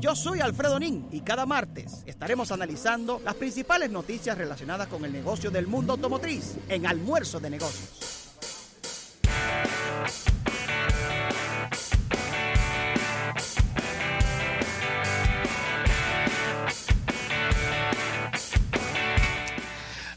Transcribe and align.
Yo 0.00 0.14
soy 0.14 0.40
Alfredo 0.40 0.78
Nin 0.78 1.08
y 1.10 1.22
cada 1.22 1.44
martes 1.44 2.04
estaremos 2.06 2.52
analizando 2.52 3.20
las 3.24 3.34
principales 3.34 3.90
noticias 3.90 4.38
relacionadas 4.38 4.86
con 4.86 5.04
el 5.04 5.12
negocio 5.12 5.50
del 5.50 5.66
mundo 5.66 5.94
automotriz 5.94 6.56
en 6.68 6.86
Almuerzo 6.86 7.40
de 7.40 7.50
Negocios. 7.50 8.28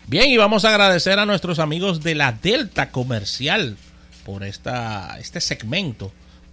Bien, 0.05 0.29
y 0.29 0.37
vamos 0.37 0.63
a 0.63 0.69
agradecer 0.69 1.17
a 1.17 1.25
nuestros 1.25 1.57
amigos 1.57 2.03
de 2.03 2.13
la 2.13 2.33
Delta 2.33 2.91
Comercial 2.91 3.77
por 4.25 4.43
esta, 4.43 5.17
este 5.19 5.41
segmento 5.41 6.11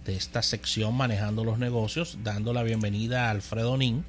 de 0.08 0.16
esta 0.16 0.42
sección 0.42 0.94
manejando 0.94 1.44
los 1.44 1.58
negocios, 1.58 2.16
dando 2.24 2.54
la 2.54 2.62
bienvenida 2.62 3.26
a 3.26 3.30
Alfredo 3.30 3.76
Nin, 3.76 4.04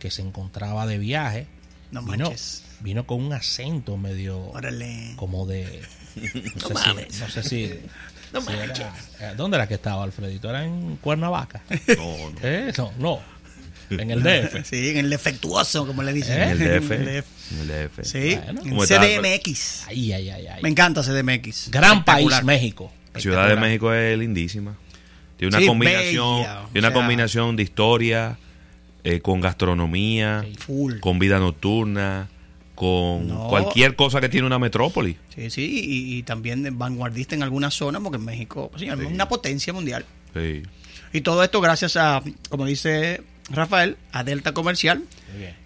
que 0.00 0.10
se 0.10 0.20
encontraba 0.20 0.84
de 0.84 0.98
viaje. 0.98 1.46
No 1.92 2.02
vino, 2.02 2.24
manches. 2.24 2.64
vino 2.80 3.06
con 3.06 3.22
un 3.22 3.32
acento 3.32 3.96
medio 3.96 4.40
Órale. 4.50 5.12
como 5.14 5.46
de 5.46 5.80
no, 6.16 6.22
No 6.60 6.68
sé 6.68 6.74
mames. 6.74 7.06
si, 7.14 7.20
no 7.20 7.28
sé 7.28 7.42
si, 7.44 7.70
No 8.32 8.40
si 8.40 8.48
era- 8.52 8.66
manches. 8.66 8.86
eh, 9.20 9.32
¿dónde 9.36 9.56
era 9.58 9.68
que 9.68 9.74
estaba 9.74 10.02
Alfredito? 10.02 10.50
¿Era 10.50 10.64
en 10.64 10.96
Cuernavaca? 10.96 11.62
No, 11.96 12.30
no. 12.30 12.34
¿Eh? 12.42 12.72
No, 12.76 12.92
no, 12.98 13.20
en 13.90 14.10
el 14.10 14.24
DF. 14.24 14.64
Sí, 14.68 14.88
en 14.90 14.96
el 14.96 15.10
defectuoso, 15.10 15.86
como 15.86 16.02
le 16.02 16.12
dicen. 16.12 16.40
¿Eh? 16.40 16.50
En 16.50 16.50
el 16.50 16.58
DF. 16.82 16.90
En 16.90 17.00
el 17.00 17.06
DF. 17.22 17.26
En 17.52 17.60
el 17.60 17.68
DF. 17.68 18.04
Sí, 18.04 18.34
Bueno. 18.44 18.60
en 18.62 18.68
¿Cómo 18.70 18.82
está, 18.82 19.00
CDMX. 19.00 19.86
Ay, 19.86 20.12
ay, 20.14 20.30
ay, 20.30 20.46
ay. 20.48 20.62
Me 20.64 20.68
encanta 20.68 21.00
CDMX. 21.04 21.70
Gran 21.70 22.04
país. 22.04 22.42
México. 22.42 22.90
Ciudad 23.18 23.48
de 23.48 23.54
México 23.54 23.94
es 23.94 24.18
lindísima. 24.18 24.76
Tiene 25.36 25.48
una 25.48 25.58
Sí, 25.60 25.66
combinación, 25.66 26.38
bella, 26.38 26.62
o 26.62 26.66
tiene 26.68 26.78
una 26.86 26.88
sea- 26.88 26.92
combinación 27.00 27.56
de 27.56 27.62
historia, 27.62 28.38
eh, 29.02 29.20
con 29.20 29.40
gastronomía, 29.40 30.44
Full. 30.58 31.00
con 31.00 31.18
vida 31.18 31.38
nocturna, 31.38 32.28
con 32.74 33.28
No. 33.28 33.48
cualquier 33.48 33.94
cosa 33.96 34.20
que 34.20 34.28
tiene 34.28 34.46
una 34.46 34.58
metrópoli. 34.58 35.16
Sí, 35.34 35.50
sí, 35.50 35.62
y, 35.84 36.18
y 36.18 36.22
también 36.22 36.78
vanguardista 36.78 37.34
en 37.34 37.42
algunas 37.42 37.74
zonas, 37.74 38.00
porque 38.02 38.16
en 38.16 38.24
México 38.24 38.70
sí, 38.76 38.86
es 38.88 38.94
una 38.96 39.28
potencia 39.28 39.72
mundial. 39.72 40.04
Sí. 40.34 40.62
Y 41.12 41.20
todo 41.20 41.44
esto 41.44 41.60
gracias 41.60 41.96
a, 41.96 42.22
como 42.48 42.66
dice 42.66 43.22
Rafael, 43.50 43.96
a 44.12 44.24
Delta 44.24 44.52
Comercial, 44.52 45.04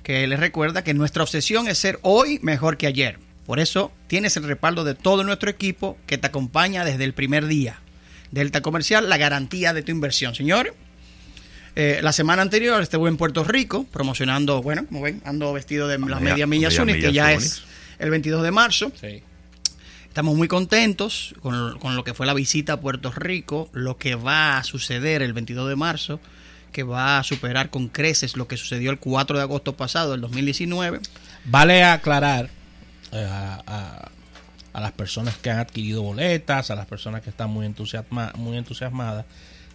que 0.02 0.26
les 0.26 0.40
recuerda 0.40 0.82
que 0.84 0.92
nuestra 0.94 1.22
obsesión 1.22 1.68
es 1.68 1.78
ser 1.78 1.98
hoy 2.02 2.38
mejor 2.42 2.76
que 2.76 2.86
ayer. 2.86 3.18
Por 3.46 3.60
eso 3.60 3.92
tienes 4.08 4.36
el 4.36 4.44
respaldo 4.44 4.84
de 4.84 4.94
todo 4.94 5.24
nuestro 5.24 5.48
equipo 5.48 5.96
que 6.06 6.18
te 6.18 6.26
acompaña 6.26 6.84
desde 6.84 7.04
el 7.04 7.14
primer 7.14 7.46
día. 7.46 7.80
Delta 8.30 8.60
Comercial, 8.60 9.08
la 9.08 9.16
garantía 9.16 9.72
de 9.72 9.82
tu 9.82 9.90
inversión, 9.92 10.34
señores. 10.34 10.72
Eh, 11.76 12.00
la 12.02 12.12
semana 12.12 12.42
anterior 12.42 12.82
estuve 12.82 13.08
en 13.08 13.16
Puerto 13.16 13.44
Rico 13.44 13.84
promocionando, 13.92 14.62
bueno, 14.62 14.84
como 14.86 15.02
ven, 15.02 15.22
ando 15.24 15.52
vestido 15.52 15.86
de 15.86 15.98
las 15.98 16.08
Media- 16.20 16.20
media 16.20 16.46
millas 16.46 16.74
que 16.96 17.12
ya 17.12 17.32
es 17.32 17.62
el 17.98 18.10
22 18.10 18.42
de 18.42 18.50
marzo. 18.50 18.92
Sí. 19.00 19.22
Estamos 20.08 20.34
muy 20.36 20.48
contentos 20.48 21.34
con, 21.40 21.78
con 21.78 21.94
lo 21.94 22.02
que 22.02 22.14
fue 22.14 22.26
la 22.26 22.34
visita 22.34 22.72
a 22.74 22.80
Puerto 22.80 23.12
Rico, 23.12 23.68
lo 23.72 23.96
que 23.96 24.16
va 24.16 24.58
a 24.58 24.64
suceder 24.64 25.22
el 25.22 25.32
22 25.32 25.68
de 25.68 25.76
marzo, 25.76 26.18
que 26.72 26.82
va 26.82 27.18
a 27.18 27.22
superar 27.22 27.70
con 27.70 27.88
creces 27.88 28.36
lo 28.36 28.48
que 28.48 28.56
sucedió 28.56 28.90
el 28.90 28.98
4 28.98 29.36
de 29.36 29.42
agosto 29.42 29.76
pasado, 29.76 30.12
del 30.12 30.20
2019. 30.22 30.98
Vale 31.44 31.84
aclarar 31.84 32.50
eh, 33.12 33.24
a, 33.30 33.62
a- 33.66 34.10
a 34.78 34.80
las 34.80 34.92
personas 34.92 35.36
que 35.36 35.50
han 35.50 35.58
adquirido 35.58 36.02
boletas, 36.02 36.70
a 36.70 36.74
las 36.74 36.86
personas 36.86 37.22
que 37.22 37.30
están 37.30 37.50
muy, 37.50 37.66
entusiasma- 37.66 38.32
muy 38.36 38.56
entusiasmadas, 38.56 39.26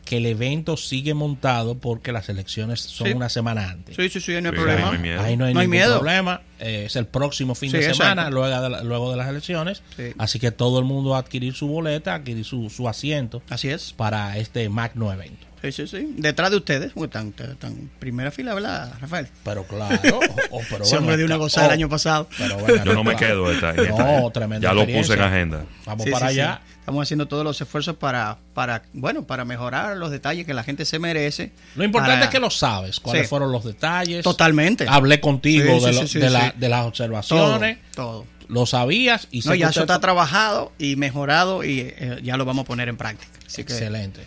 que 0.05 0.17
el 0.17 0.25
evento 0.25 0.75
sigue 0.75 1.13
montado 1.13 1.75
porque 1.77 2.11
las 2.11 2.27
elecciones 2.27 2.81
son 2.81 3.07
Sí. 3.07 3.13
una 3.13 3.29
semana 3.29 3.69
antes. 3.69 3.95
Sí, 3.95 4.09
sí, 4.09 4.19
sí, 4.19 4.31
no 4.33 4.37
hay 4.37 4.43
Sí, 4.43 4.51
problema. 4.51 4.81
no 4.81 4.91
hay 4.91 4.97
miedo. 4.97 5.21
Ahí 5.21 5.37
no 5.37 5.45
hay 5.45 5.53
No 5.53 5.59
hay 5.61 5.67
ningún 5.67 5.77
miedo. 5.79 5.95
problema. 5.99 6.41
Eh, 6.59 6.83
es 6.87 6.95
el 6.97 7.05
próximo 7.05 7.55
fin 7.55 7.71
Sí, 7.71 7.77
de 7.77 7.93
semana, 7.93 8.23
exacto. 8.23 8.31
luego 8.31 8.61
de, 8.61 8.69
la- 8.69 8.83
luego 8.83 9.11
de 9.11 9.17
las 9.17 9.29
elecciones. 9.29 9.81
Sí. 9.95 10.11
Así 10.17 10.39
que 10.39 10.51
todo 10.51 10.79
el 10.79 10.83
mundo 10.85 11.11
va 11.11 11.17
a 11.17 11.19
adquirir 11.21 11.53
su 11.53 11.67
boleta, 11.67 12.15
adquirir 12.15 12.43
su, 12.43 12.69
su 12.69 12.89
asiento 12.89 13.41
Así 13.49 13.69
es. 13.69 13.93
para 13.93 14.37
este 14.37 14.67
magno 14.67 15.11
evento. 15.13 15.47
Sí, 15.63 15.71
sí, 15.71 15.87
sí. 15.87 16.13
Detrás 16.17 16.51
de 16.51 16.57
ustedes, 16.57 16.91
porque 16.93 17.17
están, 17.17 17.33
en 17.63 17.89
primera 17.99 18.31
fila, 18.31 18.53
¿verdad, 18.53 18.93
Rafael? 18.99 19.27
Pero 19.45 19.63
claro, 19.67 20.19
o- 20.51 20.57
o- 20.57 20.61
pero 20.69 20.83
Ese 20.83 20.95
ven 20.95 21.03
hombre 21.03 21.17
de 21.17 21.23
una 21.25 21.37
gozada 21.37 21.67
el 21.67 21.71
Oh, 21.71 21.73
año 21.75 21.89
pasado. 21.89 22.27
pero 22.37 22.55
acá, 22.59 22.83
Yo 22.83 22.93
no 22.93 23.03
me 23.05 23.15
claro. 23.15 23.33
quedo 23.45 23.51
esta, 23.51 23.69
esta, 23.71 24.19
No, 24.21 24.29
tremenda 24.31 24.67
Ya 24.67 24.73
lo 24.73 24.85
puse 24.85 25.13
en 25.13 25.21
agenda. 25.21 25.65
Vamos 25.85 26.03
Sí, 26.05 26.11
para 26.11 26.27
sí, 26.27 26.33
sí. 26.35 26.39
allá. 26.41 26.61
Estamos 26.79 27.01
haciendo 27.03 27.27
todos 27.29 27.45
los 27.45 27.61
esfuerzos 27.61 27.95
para, 27.95 28.37
para, 28.53 28.83
bueno, 28.91 29.23
para 29.25 29.45
mejorar 29.45 29.95
los 29.95 30.11
detalles 30.11 30.45
que 30.45 30.53
la 30.53 30.63
gente 30.65 30.83
se 30.83 30.99
merece. 30.99 31.53
Lo 31.75 31.85
importante 31.85 32.15
Para- 32.15 32.25
es 32.25 32.31
que 32.31 32.39
lo 32.41 32.49
sabes, 32.49 32.99
cuáles 32.99 33.21
Sí. 33.23 33.27
fueron 33.29 33.53
los 33.53 33.63
detalles. 33.63 34.21
Totalmente. 34.21 34.85
Hablé 34.89 35.21
contigo 35.21 35.79
Sí, 35.79 35.85
de, 35.85 35.93
sí, 35.93 35.99
lo- 35.99 36.01
sí, 36.01 36.07
sí, 36.09 36.19
de, 36.19 36.29
la- 36.29 36.47
sí. 36.51 36.57
de 36.57 36.67
las 36.69 36.85
observaciones, 36.85 37.77
todo. 37.95 38.25
lo 38.49 38.65
sabías 38.65 39.29
y 39.31 39.39
No, 39.45 39.55
ya 39.55 39.69
eso 39.69 39.79
está 39.79 40.01
trabajado 40.01 40.73
y 40.77 40.97
mejorado 40.97 41.63
y 41.63 41.79
eh, 41.79 42.19
ya 42.21 42.35
lo 42.35 42.43
vamos 42.43 42.63
a 42.63 42.67
poner 42.67 42.89
en 42.89 42.97
práctica. 42.97 43.31
Así 43.47 43.63
que 43.63 43.71
Excelente. 43.71 44.19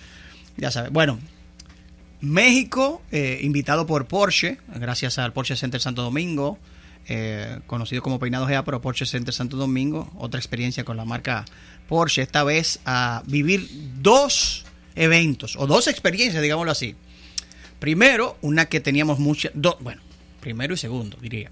Ya 0.56 0.70
sabes. 0.70 0.92
Bueno, 0.92 1.18
México, 2.20 3.02
eh, 3.12 3.40
invitado 3.42 3.86
por 3.86 4.06
Porsche, 4.06 4.58
gracias 4.74 5.18
al 5.18 5.32
Porsche 5.32 5.56
Center 5.56 5.80
Santo 5.80 6.02
Domingo, 6.02 6.58
eh, 7.08 7.60
conocido 7.66 8.02
como 8.02 8.18
Peinado 8.18 8.46
GA, 8.46 8.64
pero 8.64 8.80
Porsche 8.80 9.06
Center 9.06 9.32
Santo 9.32 9.56
Domingo, 9.56 10.10
otra 10.16 10.40
experiencia 10.40 10.84
con 10.84 10.96
la 10.96 11.04
marca 11.04 11.44
Porsche, 11.88 12.22
esta 12.22 12.42
vez 12.42 12.80
a 12.84 13.22
vivir 13.26 13.68
dos 14.00 14.64
eventos, 14.96 15.56
o 15.56 15.66
dos 15.66 15.86
experiencias, 15.86 16.42
digámoslo 16.42 16.72
así. 16.72 16.96
Primero, 17.78 18.38
una 18.40 18.66
que 18.66 18.80
teníamos 18.80 19.18
muchas, 19.18 19.52
bueno, 19.80 20.00
primero 20.40 20.74
y 20.74 20.78
segundo, 20.78 21.18
diría. 21.20 21.50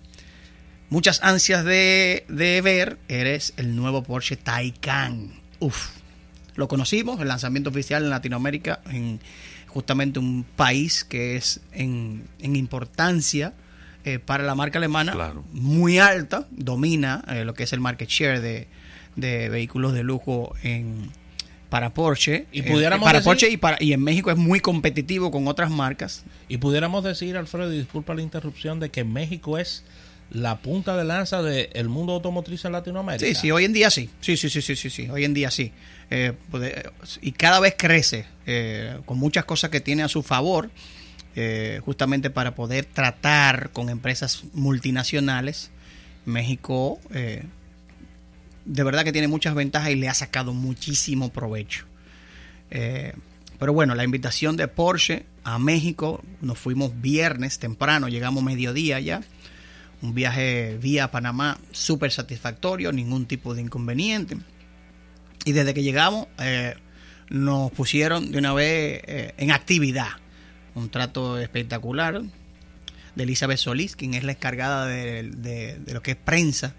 Muchas 0.89 1.23
ansias 1.23 1.65
de, 1.65 2.25
de 2.29 2.61
ver, 2.63 2.99
eres 3.09 3.53
el 3.57 3.77
nuevo 3.77 4.03
Porsche 4.03 4.37
Taycan. 4.37 5.41
Uf, 5.61 5.91
lo 6.57 6.69
conocimos, 6.69 7.21
el 7.21 7.29
lanzamiento 7.29 7.71
oficial 7.71 8.05
en 8.05 8.11
Latinoamérica, 8.11 8.81
en 8.91 9.21
justamente 9.69 10.19
un 10.19 10.45
país 10.57 11.05
que 11.05 11.37
es 11.37 11.61
en, 11.73 12.25
en 12.41 12.55
importancia 12.57 13.53
eh, 14.05 14.19
para 14.19 14.45
la 14.45 14.55
marca 14.55 14.79
alemana 14.79 15.13
Claro. 15.13 15.45
muy 15.53 15.99
alta, 15.99 16.47
domina 16.51 17.25
eh, 17.29 17.45
lo 17.45 17.55
que 17.55 17.65
es 17.65 17.73
el 17.73 17.81
market 17.81 18.09
share 18.09 18.41
de, 18.41 18.69
de 19.17 19.49
vehículos 19.49 19.93
de 19.95 20.05
lujo 20.05 20.55
en, 20.63 21.11
para 21.71 21.93
Porsche. 21.95 22.47
Y 22.53 22.61
Eh, 22.61 22.65
para 23.01 23.19
decir- 23.19 23.25
Porsche 23.25 23.49
y, 23.51 23.57
para, 23.57 23.77
y 23.83 23.93
en 23.93 24.03
México 24.03 24.31
es 24.31 24.37
muy 24.37 24.61
competitivo 24.61 25.31
con 25.33 25.49
otras 25.49 25.71
marcas. 25.71 26.25
Y 26.49 26.59
pudiéramos 26.59 27.03
decir, 27.03 27.37
Alfredo, 27.37 27.73
y 27.73 27.79
disculpa 27.79 28.15
la 28.15 28.23
interrupción, 28.23 28.79
de 28.79 28.91
que 28.91 29.03
México 29.05 29.59
es 29.59 29.83
la 30.35 30.61
punta 30.61 30.97
de 30.97 31.05
lanza 31.05 31.43
del 31.43 31.89
mundo 31.89 32.15
automotriz 32.15 32.65
en 32.65 32.73
Latinoamérica. 32.73 33.25
Sí, 33.25 33.35
sí, 33.35 33.51
hoy 33.53 33.65
en 33.65 33.73
día 33.73 33.89
sí. 33.89 34.11
Sí, 34.21 34.37
sí, 34.37 34.51
sí, 34.51 34.61
sí, 34.61 34.75
sí, 34.75 34.91
sí. 34.91 35.09
Hoy 35.09 35.25
en 35.25 35.33
día 35.33 35.51
sí. 35.51 35.73
Eh, 36.11 36.33
y 37.23 37.33
cada 37.33 37.61
vez 37.61 37.77
crece 37.79 38.27
eh, 38.45 38.99
con 39.07 39.17
muchas 39.17 39.45
cosas 39.45 39.71
que 39.71 39.81
tiene 39.81 40.03
a 40.03 40.09
su 40.09 40.25
favor, 40.25 40.71
eh, 41.37 41.81
justamente 41.85 42.31
para 42.31 42.57
poder 42.57 42.85
tratar 42.85 43.71
con 43.71 43.89
empresas 43.89 44.43
multinacionales. 44.53 45.71
México 46.27 47.01
de 47.11 48.83
verdad 48.83 49.05
que 49.05 49.13
tiene 49.13 49.29
muchas 49.29 49.55
ventajas 49.55 49.91
y 49.91 49.95
le 49.95 50.09
ha 50.09 50.15
sacado 50.15 50.55
muchísimo 50.55 51.29
provecho. 51.29 51.85
Pero 52.71 53.73
bueno, 53.73 53.95
la 53.95 54.05
invitación 54.05 54.57
de 54.57 54.69
Porsche 54.69 55.27
a 55.45 55.59
México, 55.59 56.25
nos 56.41 56.59
fuimos 56.59 56.99
viernes 57.01 57.59
temprano, 57.59 58.09
llegamos 58.09 58.43
mediodía 58.43 58.99
ya. 59.01 59.21
Un 60.05 60.13
viaje 60.13 60.77
vía 60.83 61.11
Panamá 61.11 61.57
súper 61.73 62.13
satisfactorio, 62.13 62.93
ningún 62.93 63.25
tipo 63.25 63.55
de 63.55 63.63
inconveniente. 63.63 64.37
Y 65.47 65.53
desde 65.53 65.73
que 65.73 65.83
llegamos 65.83 66.27
eh, 66.39 66.75
nos 67.31 67.73
pusieron 67.73 68.31
de 68.31 68.37
una 68.37 68.53
vez 68.53 69.01
eh, 69.07 69.35
en 69.39 69.51
actividad. 69.51 70.11
Un 70.75 70.91
trato 70.91 71.39
espectacular 71.39 72.21
de 73.15 73.23
Elizabeth 73.23 73.57
Solís, 73.57 73.97
quien 73.97 74.13
es 74.13 74.25
la 74.25 74.33
encargada 74.33 74.87
de, 74.87 75.81
lo 75.87 76.03
que 76.03 76.11
es 76.11 76.17
prensa 76.19 76.75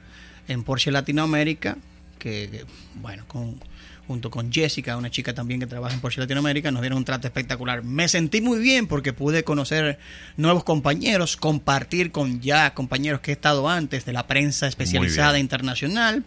en 0.48 0.64
Porsche 0.64 0.92
Latinoamérica, 0.92 1.78
que, 2.20 2.48
que, 2.52 2.66
bueno, 3.02 3.26
con, 3.28 3.60
junto 4.08 4.30
con 4.30 4.52
Jessica, 4.52 4.98
una 4.98 5.10
chica 5.10 5.34
también 5.34 5.60
que 5.60 5.68
trabaja 5.68 5.96
en 5.96 6.02
Porsche 6.02 6.22
Latinoamérica, 6.22 6.72
nos 6.72 6.82
dieron 6.82 7.00
un 7.00 7.06
trato 7.06 7.28
espectacular. 7.28 7.84
Me 7.84 8.08
sentí 8.08 8.42
muy 8.42 8.60
bien 8.60 8.88
porque 8.88 9.14
pude 9.14 9.44
conocer 9.44 10.00
nuevos 10.38 10.64
compañeros, 10.64 11.38
compartir 11.38 12.12
con 12.12 12.42
ya 12.42 12.74
compañeros 12.74 13.22
que 13.22 13.32
he 13.32 13.34
estado 13.34 13.68
antes 13.70 14.06
de 14.06 14.14
la 14.14 14.28
prensa 14.28 14.68
especializada 14.68 15.40
internacional. 15.40 16.24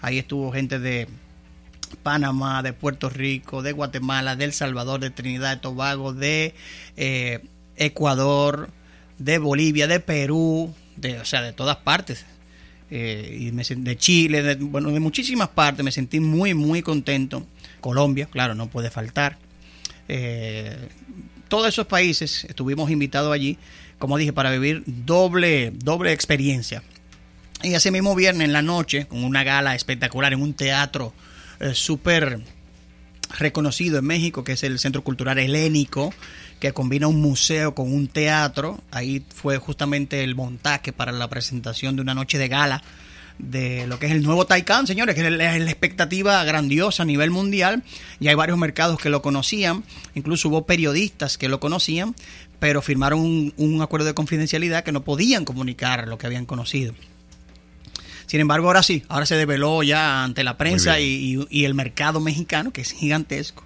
Ahí 0.00 0.18
estuvo 0.18 0.50
gente 0.52 0.78
de 0.78 1.08
Panamá, 2.02 2.62
de 2.62 2.72
Puerto 2.72 3.10
Rico, 3.10 3.62
de 3.62 3.72
Guatemala, 3.72 4.36
de 4.36 4.46
El 4.46 4.52
Salvador, 4.52 5.00
de 5.00 5.10
Trinidad 5.10 5.56
y 5.56 5.60
Tobago, 5.60 6.14
de 6.14 6.54
eh, 6.96 7.40
Ecuador, 7.76 8.70
de 9.18 9.38
Bolivia, 9.38 9.86
de 9.86 10.00
Perú, 10.00 10.74
de, 10.96 11.18
o 11.18 11.24
sea, 11.24 11.42
de 11.42 11.52
todas 11.52 11.76
partes. 11.76 12.24
Eh, 12.90 13.38
y 13.40 13.52
me 13.52 13.62
de 13.62 13.96
Chile, 13.96 14.42
de, 14.42 14.54
bueno, 14.56 14.90
de 14.90 15.00
muchísimas 15.00 15.48
partes. 15.48 15.84
Me 15.84 15.92
sentí 15.92 16.20
muy, 16.20 16.54
muy 16.54 16.82
contento. 16.82 17.46
Colombia, 17.80 18.26
claro, 18.26 18.54
no 18.54 18.68
puede 18.68 18.90
faltar. 18.90 19.38
Eh, 20.08 20.76
todos 21.48 21.68
esos 21.68 21.86
países 21.86 22.44
estuvimos 22.44 22.90
invitados 22.90 23.32
allí, 23.32 23.58
como 23.98 24.16
dije, 24.16 24.32
para 24.32 24.50
vivir 24.50 24.82
doble, 24.86 25.72
doble 25.74 26.12
experiencia. 26.12 26.82
Y 27.62 27.74
ese 27.74 27.90
mismo 27.90 28.14
viernes 28.14 28.46
en 28.46 28.52
la 28.52 28.62
noche, 28.62 29.06
con 29.06 29.22
una 29.22 29.44
gala 29.44 29.74
espectacular 29.74 30.32
en 30.32 30.42
un 30.42 30.54
teatro 30.54 31.12
eh, 31.60 31.74
súper 31.74 32.40
reconocido 33.38 33.98
en 33.98 34.04
México, 34.04 34.44
que 34.44 34.52
es 34.52 34.62
el 34.62 34.78
Centro 34.78 35.02
Cultural 35.02 35.38
Helénico, 35.38 36.12
que 36.58 36.72
combina 36.72 37.06
un 37.06 37.20
museo 37.20 37.74
con 37.74 37.92
un 37.92 38.08
teatro. 38.08 38.80
Ahí 38.90 39.22
fue 39.34 39.58
justamente 39.58 40.22
el 40.24 40.34
montaje 40.34 40.92
para 40.92 41.12
la 41.12 41.28
presentación 41.28 41.96
de 41.96 42.02
una 42.02 42.14
noche 42.14 42.38
de 42.38 42.48
gala 42.48 42.82
de 43.38 43.86
lo 43.86 43.98
que 43.98 44.06
es 44.06 44.12
el 44.12 44.22
nuevo 44.22 44.46
Taycan, 44.46 44.86
señores, 44.86 45.14
que 45.14 45.26
es 45.26 45.32
la 45.32 45.56
expectativa 45.56 46.44
grandiosa 46.44 47.02
a 47.02 47.06
nivel 47.06 47.30
mundial. 47.30 47.82
Y 48.18 48.28
hay 48.28 48.34
varios 48.34 48.58
mercados 48.58 49.00
que 49.00 49.10
lo 49.10 49.22
conocían, 49.22 49.84
incluso 50.14 50.48
hubo 50.48 50.66
periodistas 50.66 51.38
que 51.38 51.48
lo 51.48 51.60
conocían, 51.60 52.14
pero 52.58 52.82
firmaron 52.82 53.52
un 53.56 53.82
acuerdo 53.82 54.06
de 54.06 54.14
confidencialidad 54.14 54.84
que 54.84 54.92
no 54.92 55.02
podían 55.02 55.44
comunicar 55.44 56.06
lo 56.06 56.18
que 56.18 56.26
habían 56.26 56.46
conocido. 56.46 56.94
Sin 58.30 58.38
embargo, 58.40 58.68
ahora 58.68 58.84
sí, 58.84 59.02
ahora 59.08 59.26
se 59.26 59.34
develó 59.34 59.82
ya 59.82 60.22
ante 60.22 60.44
la 60.44 60.56
prensa 60.56 61.00
y, 61.00 61.36
y- 61.36 61.46
y 61.50 61.64
el 61.64 61.74
mercado 61.74 62.20
mexicano, 62.20 62.72
que 62.72 62.80
es 62.80 62.92
gigantesco. 62.92 63.64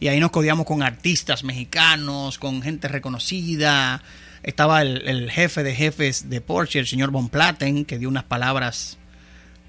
Y 0.00 0.08
ahí 0.08 0.18
nos 0.18 0.32
codiamos 0.32 0.66
con 0.66 0.82
artistas 0.82 1.44
mexicanos, 1.44 2.36
con 2.36 2.60
gente 2.60 2.88
reconocida. 2.88 4.02
Estaba 4.42 4.82
el, 4.82 5.06
el 5.06 5.30
jefe 5.30 5.62
de 5.62 5.76
jefes 5.76 6.28
de 6.28 6.40
Porsche, 6.40 6.80
el 6.80 6.88
señor 6.88 7.12
Von 7.12 7.28
Platen, 7.28 7.84
que 7.84 8.00
dio 8.00 8.08
unas 8.08 8.24
palabras. 8.24 8.98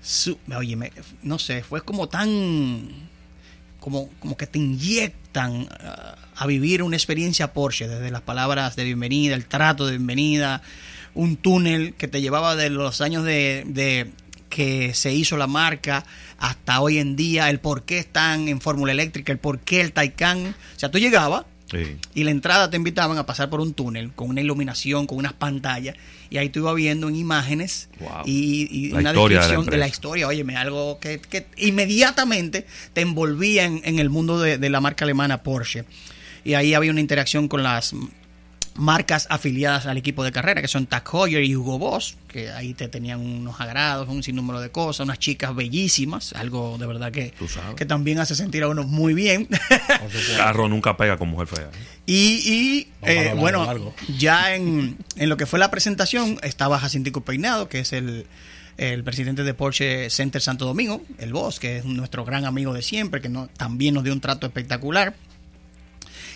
su- 0.02 0.40
oye, 0.58 0.76
me- 0.76 0.92
no 1.22 1.38
sé, 1.38 1.62
fue 1.62 1.82
como 1.84 2.10
tan. 2.10 2.90
Como, 3.80 4.10
como 4.20 4.38
que 4.38 4.48
te 4.48 4.58
inyectan 4.58 5.68
ah, 5.80 6.16
a 6.36 6.48
vivir 6.48 6.82
una 6.82 6.96
experiencia 6.96 7.54
Porsche, 7.54 7.88
desde 7.88 8.10
las 8.10 8.22
palabras 8.22 8.76
de 8.76 8.86
bienvenida, 8.86 9.36
el 9.36 9.46
trato 9.46 9.86
de 9.86 9.92
bienvenida, 9.98 10.64
un 11.14 11.36
túnel 11.36 11.94
que 11.94 12.08
te 12.08 12.22
llevaba 12.22 12.56
de 12.56 12.70
los 12.72 13.02
años 13.02 13.24
de, 13.24 13.64
de 13.68 14.10
que 14.52 14.94
se 14.94 15.12
hizo 15.12 15.36
la 15.38 15.48
marca 15.48 16.06
hasta 16.38 16.80
hoy 16.82 17.00
en 17.00 17.16
día, 17.16 17.50
el 17.50 17.60
por 17.60 17.84
qué 17.86 17.98
están 17.98 18.48
en 18.48 18.62
Fórmula 18.62 18.92
Eléctrica, 18.92 19.32
el 19.32 19.40
por 19.40 19.58
qué 19.60 19.82
el 19.82 19.94
Taycan. 19.94 20.54
O 20.76 20.80
sea, 20.80 20.92
tú 20.92 21.00
llegabas 21.00 21.46
Sí. 21.72 21.96
y 22.14 22.26
la 22.26 22.32
entrada 22.32 22.70
te 22.70 22.76
invitaban 22.76 23.18
a 23.18 23.26
pasar 23.26 23.50
por 23.50 23.62
un 23.62 23.74
túnel 23.74 24.12
con 24.14 24.30
una 24.30 24.42
iluminación, 24.42 25.08
con 25.08 25.18
unas 25.18 25.32
pantallas, 25.32 25.96
y 26.30 26.38
ahí 26.38 26.50
tú 26.50 26.60
ibas 26.60 26.76
viendo 26.76 27.08
en 27.08 27.16
imágenes 27.16 27.88
Wow. 28.02 28.24
y, 28.26 28.92
una 28.92 29.12
historia 29.12 29.14
de 29.14 29.14
la 29.14 29.14
descripción 29.14 29.66
de 29.68 29.78
la, 29.78 29.88
historia. 29.88 30.28
Óyeme, 30.28 30.58
algo 30.58 31.00
que, 31.00 31.20
que 31.22 31.48
inmediatamente 31.58 32.66
te 32.92 33.00
envolvía 33.02 33.64
en, 33.64 33.82
en 33.86 34.00
el 34.00 34.10
mundo 34.10 34.38
de, 34.42 34.58
de 34.58 34.70
la 34.70 34.82
marca 34.82 35.06
alemana 35.06 35.44
Porsche. 35.44 35.86
Y 36.44 36.56
ahí 36.56 36.74
había 36.74 36.92
una 36.92 37.00
interacción 37.00 37.48
con 37.48 37.64
las 37.64 37.94
marcas 38.76 39.28
afiliadas 39.30 39.86
al 39.86 39.98
equipo 39.98 40.24
de 40.24 40.32
carrera, 40.32 40.62
que 40.62 40.68
son 40.68 40.86
Tag 40.86 41.04
Heuer 41.12 41.44
y 41.44 41.56
Hugo 41.56 41.78
Boss, 41.78 42.16
que 42.28 42.52
ahí 42.52 42.74
te 42.74 42.88
tenían 42.88 43.20
unos 43.20 43.60
agrados, 43.60 44.08
un 44.08 44.24
sinnúmero 44.24 44.62
de 44.62 44.70
cosas, 44.70 45.06
unas 45.06 45.20
chicas 45.20 45.54
bellísimas, 45.56 46.34
algo 46.34 46.78
de 46.78 46.88
verdad 46.88 47.12
que, 47.12 47.34
que 47.76 47.86
también 47.86 48.20
hace 48.20 48.36
sentir 48.36 48.64
a 48.64 48.70
uno 48.70 48.84
muy 48.84 49.14
bien. 49.14 49.48
Carro 50.38 50.70
nunca 50.70 50.96
pega 50.98 51.18
con 51.18 51.30
mujer 51.30 51.48
fea. 51.48 51.70
Y, 52.06 52.14
y, 52.14 52.88
eh, 53.04 53.34
bueno, 53.36 53.94
ya 54.18 54.56
en, 54.56 54.98
en 55.16 55.30
lo 55.30 55.38
que 55.38 55.46
fue 55.46 55.60
la 55.60 55.70
presentación 55.72 56.38
estaba 56.42 56.80
Jacintico 56.80 57.22
Peinado, 57.22 57.70
que 57.70 57.80
es 57.80 57.94
el, 57.94 58.26
el 58.78 59.04
presidente 59.04 59.44
de 59.44 59.54
Porsche 59.54 60.10
Center 60.10 60.42
Santo 60.42 60.66
Domingo, 60.66 61.02
el 61.20 61.34
boss, 61.34 61.60
que 61.60 61.78
es 61.78 61.86
nuestro 61.86 62.26
gran 62.26 62.46
amigo 62.46 62.74
de 62.74 62.82
siempre, 62.82 63.22
que 63.22 63.30
no, 63.30 63.48
también 63.58 63.94
nos 63.94 64.04
dio 64.04 64.14
un 64.14 64.22
trato 64.22 64.48
espectacular. 64.48 65.14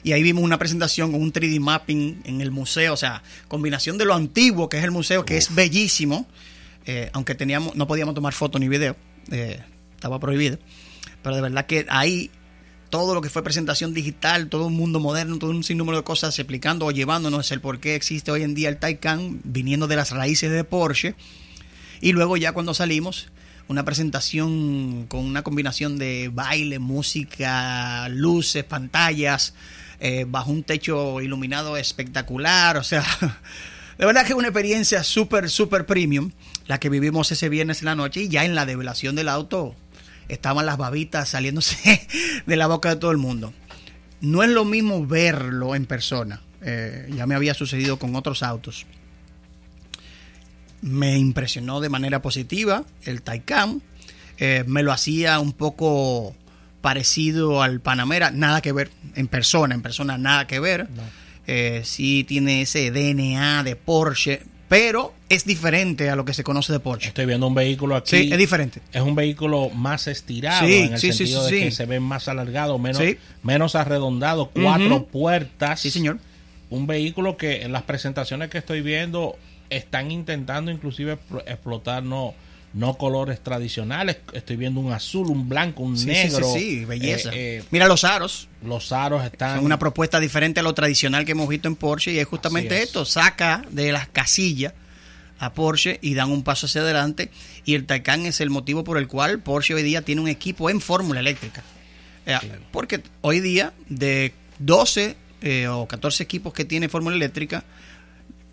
Y 0.06 0.14
ahí 0.14 0.22
vimos 0.22 0.44
una 0.44 0.60
presentación 0.60 1.12
con 1.12 1.20
un 1.20 1.34
3D 1.34 1.60
mapping 1.60 2.22
en 2.26 2.40
el 2.40 2.52
museo, 2.52 2.94
o 2.94 2.98
sea, 2.98 3.24
combinación 3.48 3.98
de 3.98 4.06
lo 4.06 4.14
antiguo 4.14 4.70
que 4.70 4.78
es 4.78 4.84
el 4.84 4.92
museo, 4.92 5.26
que 5.26 5.36
es 5.36 5.56
bellísimo, 5.56 6.28
eh, 6.86 7.10
aunque 7.14 7.34
teníamos, 7.34 7.76
no 7.76 7.88
podíamos 7.88 8.14
tomar 8.14 8.32
foto 8.32 8.60
ni 8.60 8.68
video, 8.68 8.96
eh, 9.32 9.60
estaba 9.96 10.20
prohibido. 10.20 10.60
Pero 11.24 11.36
de 11.36 11.42
verdad 11.42 11.66
que 11.66 11.88
ahí 11.90 12.30
todo 12.92 13.16
lo 13.16 13.22
que 13.22 13.32
fue 13.32 13.44
presentación 13.44 13.96
digital, 13.96 14.48
todo 14.48 14.68
un 14.68 14.76
mundo 14.76 15.00
moderno, 15.00 15.40
todo 15.40 15.50
un 15.50 15.64
sinnúmero 15.64 15.98
de 15.98 16.04
cosas 16.04 16.38
explicando 16.38 16.86
o 16.86 16.92
llevándonos 16.92 17.52
el 17.52 17.60
por 17.60 17.80
qué 17.80 17.96
existe 17.96 18.30
hoy 18.30 18.44
en 18.44 18.54
día 18.54 18.70
el 18.70 18.78
Taycan, 18.78 19.42
viniendo 19.44 19.88
de 19.88 19.96
las 19.96 20.12
raíces 20.12 20.52
de 20.52 20.64
Porsche. 20.64 21.16
Y 22.00 22.12
luego 22.12 22.38
ya 22.38 22.52
cuando 22.52 22.76
salimos, 22.76 23.30
una 23.68 23.84
presentación 23.84 25.08
con 25.08 25.26
una 25.26 25.42
combinación 25.42 25.98
de 25.98 26.30
baile, 26.32 26.78
música, 26.78 28.08
luces, 28.10 28.64
pantallas, 28.66 29.56
eh, 30.00 30.26
bajo 30.28 30.52
un 30.52 30.64
techo 30.64 31.22
iluminado 31.22 31.78
espectacular. 31.78 32.78
O 32.78 32.84
sea, 32.84 33.04
de 33.98 34.06
verdad 34.06 34.24
que 34.24 34.34
es 34.34 34.38
una 34.38 34.48
experiencia 34.48 35.04
súper, 35.04 35.50
súper 35.50 35.86
premium 35.86 36.32
la 36.68 36.80
que 36.80 36.90
vivimos 36.90 37.32
ese 37.32 37.50
viernes 37.50 37.80
en 37.80 37.86
la 37.86 37.96
noche 37.96 38.22
y 38.22 38.30
ya 38.30 38.46
en 38.46 38.56
la 38.56 38.66
develación 38.66 39.16
del 39.16 39.30
auto 39.30 39.76
estaban 40.28 40.66
las 40.66 40.78
babitas 40.78 41.30
saliéndose 41.30 42.08
de 42.46 42.56
la 42.56 42.68
boca 42.68 42.90
de 42.90 42.96
todo 42.96 43.12
el 43.12 43.18
mundo. 43.18 43.54
No 44.22 44.44
es 44.44 44.50
lo 44.50 44.66
mismo 44.66 45.06
verlo 45.06 45.76
en 45.76 45.86
persona. 45.86 46.42
Eh, 46.62 47.10
ya 47.16 47.28
me 47.28 47.36
había 47.36 47.54
sucedido 47.54 48.00
con 48.00 48.16
otros 48.16 48.42
autos. 48.42 48.86
Me 50.82 51.18
impresionó 51.18 51.80
de 51.80 51.90
manera 51.90 52.22
positiva 52.22 52.86
el 53.04 53.22
Taycan. 53.22 53.82
Eh, 54.38 54.64
me 54.68 54.84
lo 54.84 54.92
hacía 54.92 55.40
un 55.40 55.54
poco 55.54 56.36
parecido 56.90 57.64
al 57.64 57.80
Panamera. 57.82 58.30
Nada 58.30 58.62
que 58.62 58.72
ver 58.72 58.92
en 59.16 59.28
persona. 59.28 59.74
En 59.74 59.82
persona 59.82 60.20
nada 60.20 60.46
que 60.46 60.60
ver. 60.60 60.88
No. 60.92 61.02
Eh, 61.48 61.82
sí 61.84 62.24
tiene 62.26 62.62
ese 62.62 62.92
DNA 62.92 63.64
de 63.64 63.76
Porsche. 63.76 64.44
Pero 64.70 65.14
es 65.30 65.46
diferente 65.46 66.10
a 66.12 66.16
lo 66.16 66.26
que 66.26 66.34
se 66.36 66.44
conoce 66.44 66.72
de 66.74 66.80
Porsche. 66.80 67.08
Estoy 67.08 67.26
viendo 67.26 67.48
un 67.48 67.56
vehículo 67.56 67.96
aquí. 67.96 68.18
Sí, 68.18 68.30
es 68.32 68.38
diferente. 68.38 68.82
Es 68.94 69.02
un 69.02 69.16
vehículo 69.16 69.70
más 69.72 70.08
estirado 70.08 70.66
Sí, 70.68 70.74
en 70.78 70.94
el 70.94 71.00
sí, 71.00 71.12
sentido 71.12 71.44
de 71.46 71.60
que 71.60 71.72
se 71.72 71.86
ve 71.88 72.00
más 72.00 72.28
alargado, 72.28 72.78
menos, 72.78 73.76
arredondado, 73.76 74.52
cuatro 74.54 75.06
puertas. 75.08 75.80
Sí, 75.80 75.90
señor. 75.90 76.20
Un 76.70 76.86
vehículo 76.86 77.36
que 77.38 77.64
en 77.64 77.72
las 77.72 77.82
presentaciones 77.84 78.50
que 78.52 78.60
estoy 78.60 78.82
viendo 78.82 79.36
están 79.72 80.12
intentando 80.12 80.70
inclusive 80.72 81.18
explo- 81.18 81.44
explotar 81.48 82.04
no, 82.04 82.34
no 82.76 82.96
colores 82.98 83.42
tradicionales. 83.42 84.18
Estoy 84.34 84.58
viendo 84.58 84.82
un 84.82 84.92
azul, 84.92 85.28
un 85.30 85.48
blanco, 85.50 85.82
un 85.82 85.98
Sí, 85.98 86.04
sí, 86.04 86.08
negro. 86.10 86.46
sí, 86.54 86.60
sí, 86.60 86.86
belleza. 86.86 87.30
Eh, 87.30 87.58
eh, 87.60 87.64
Mira 87.72 87.88
los 87.88 88.04
aros. 88.04 88.50
los 88.64 88.92
aros 88.92 89.24
están... 89.26 89.56
Son 89.56 89.66
una 89.66 89.80
propuesta 89.80 90.20
diferente 90.20 90.60
a 90.60 90.64
lo 90.64 90.74
tradicional 90.74 91.24
que 91.26 91.32
hemos 91.32 91.48
visto 91.48 91.68
en 91.70 91.76
Porsche 91.78 92.12
y 92.12 92.20
es 92.20 92.28
justamente 92.28 92.78
es. 92.78 92.84
esto, 92.90 93.06
saca 93.06 93.64
de 93.72 93.92
las 93.94 94.08
casillas 94.10 94.74
a 95.40 95.54
Porsche 95.54 96.00
y 96.02 96.14
dan 96.16 96.32
un 96.32 96.44
paso 96.44 96.66
hacia 96.66 96.82
adelante 96.82 97.32
y 97.66 97.76
el 97.76 97.86
Taycan 97.86 98.26
es 98.26 98.42
el 98.42 98.50
motivo 98.50 98.84
por 98.84 98.98
el 98.98 99.08
cual 99.08 99.40
Porsche 99.40 99.74
hoy 99.74 99.84
día 99.84 100.02
tiene 100.02 100.20
un 100.22 100.28
equipo 100.28 100.70
en 100.70 100.82
fórmula 100.82 101.22
eléctrica. 101.22 101.64
Eh, 102.26 102.38
Porque 102.72 103.02
hoy 103.22 103.40
día 103.40 103.72
de 103.88 104.34
12 104.60 105.16
eh, 105.42 105.68
o 105.70 105.88
14 105.88 106.24
equipos 106.24 106.54
que 106.54 106.66
tiene 106.66 106.90
fórmula 106.90 107.16
eléctrica, 107.16 107.64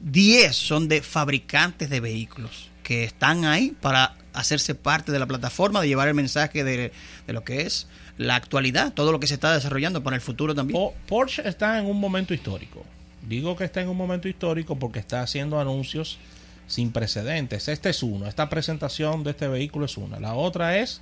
10 0.01 0.55
son 0.55 0.87
de 0.89 1.03
fabricantes 1.03 1.91
de 1.91 1.99
vehículos 2.01 2.69
que 2.83 3.05
están 3.05 3.45
ahí 3.45 3.75
para 3.81 4.17
hacerse 4.33 4.75
parte 4.75 5.13
de 5.13 5.19
la 5.19 5.27
plataforma, 5.27 5.81
de 5.81 5.89
llevar 5.89 6.09
el 6.09 6.15
mensaje 6.15 6.65
de, 6.65 6.93
de 7.27 7.33
lo 7.33 7.45
que 7.45 7.63
es 7.63 7.87
la 8.19 8.37
actualidad, 8.37 8.93
todo 8.93 9.13
lo 9.13 9.21
que 9.21 9.27
se 9.27 9.35
está 9.35 9.53
desarrollando 9.55 10.03
para 10.03 10.17
el 10.17 10.23
futuro 10.23 10.55
también. 10.55 10.79
Po- 10.79 10.95
Porsche 11.07 11.47
está 11.49 11.79
en 11.79 11.87
un 11.87 11.99
momento 12.01 12.33
histórico. 12.35 12.85
Digo 13.29 13.57
que 13.57 13.65
está 13.65 13.81
en 13.81 13.89
un 13.89 13.97
momento 13.97 14.29
histórico 14.29 14.77
porque 14.79 14.99
está 14.99 15.23
haciendo 15.23 15.61
anuncios 15.61 16.19
sin 16.67 16.91
precedentes. 16.93 17.69
Este 17.69 17.91
es 17.91 18.03
uno. 18.03 18.27
Esta 18.27 18.49
presentación 18.49 19.23
de 19.25 19.31
este 19.31 19.49
vehículo 19.49 19.87
es 19.87 19.97
una. 19.97 20.19
La 20.19 20.35
otra 20.35 20.79
es 20.79 21.01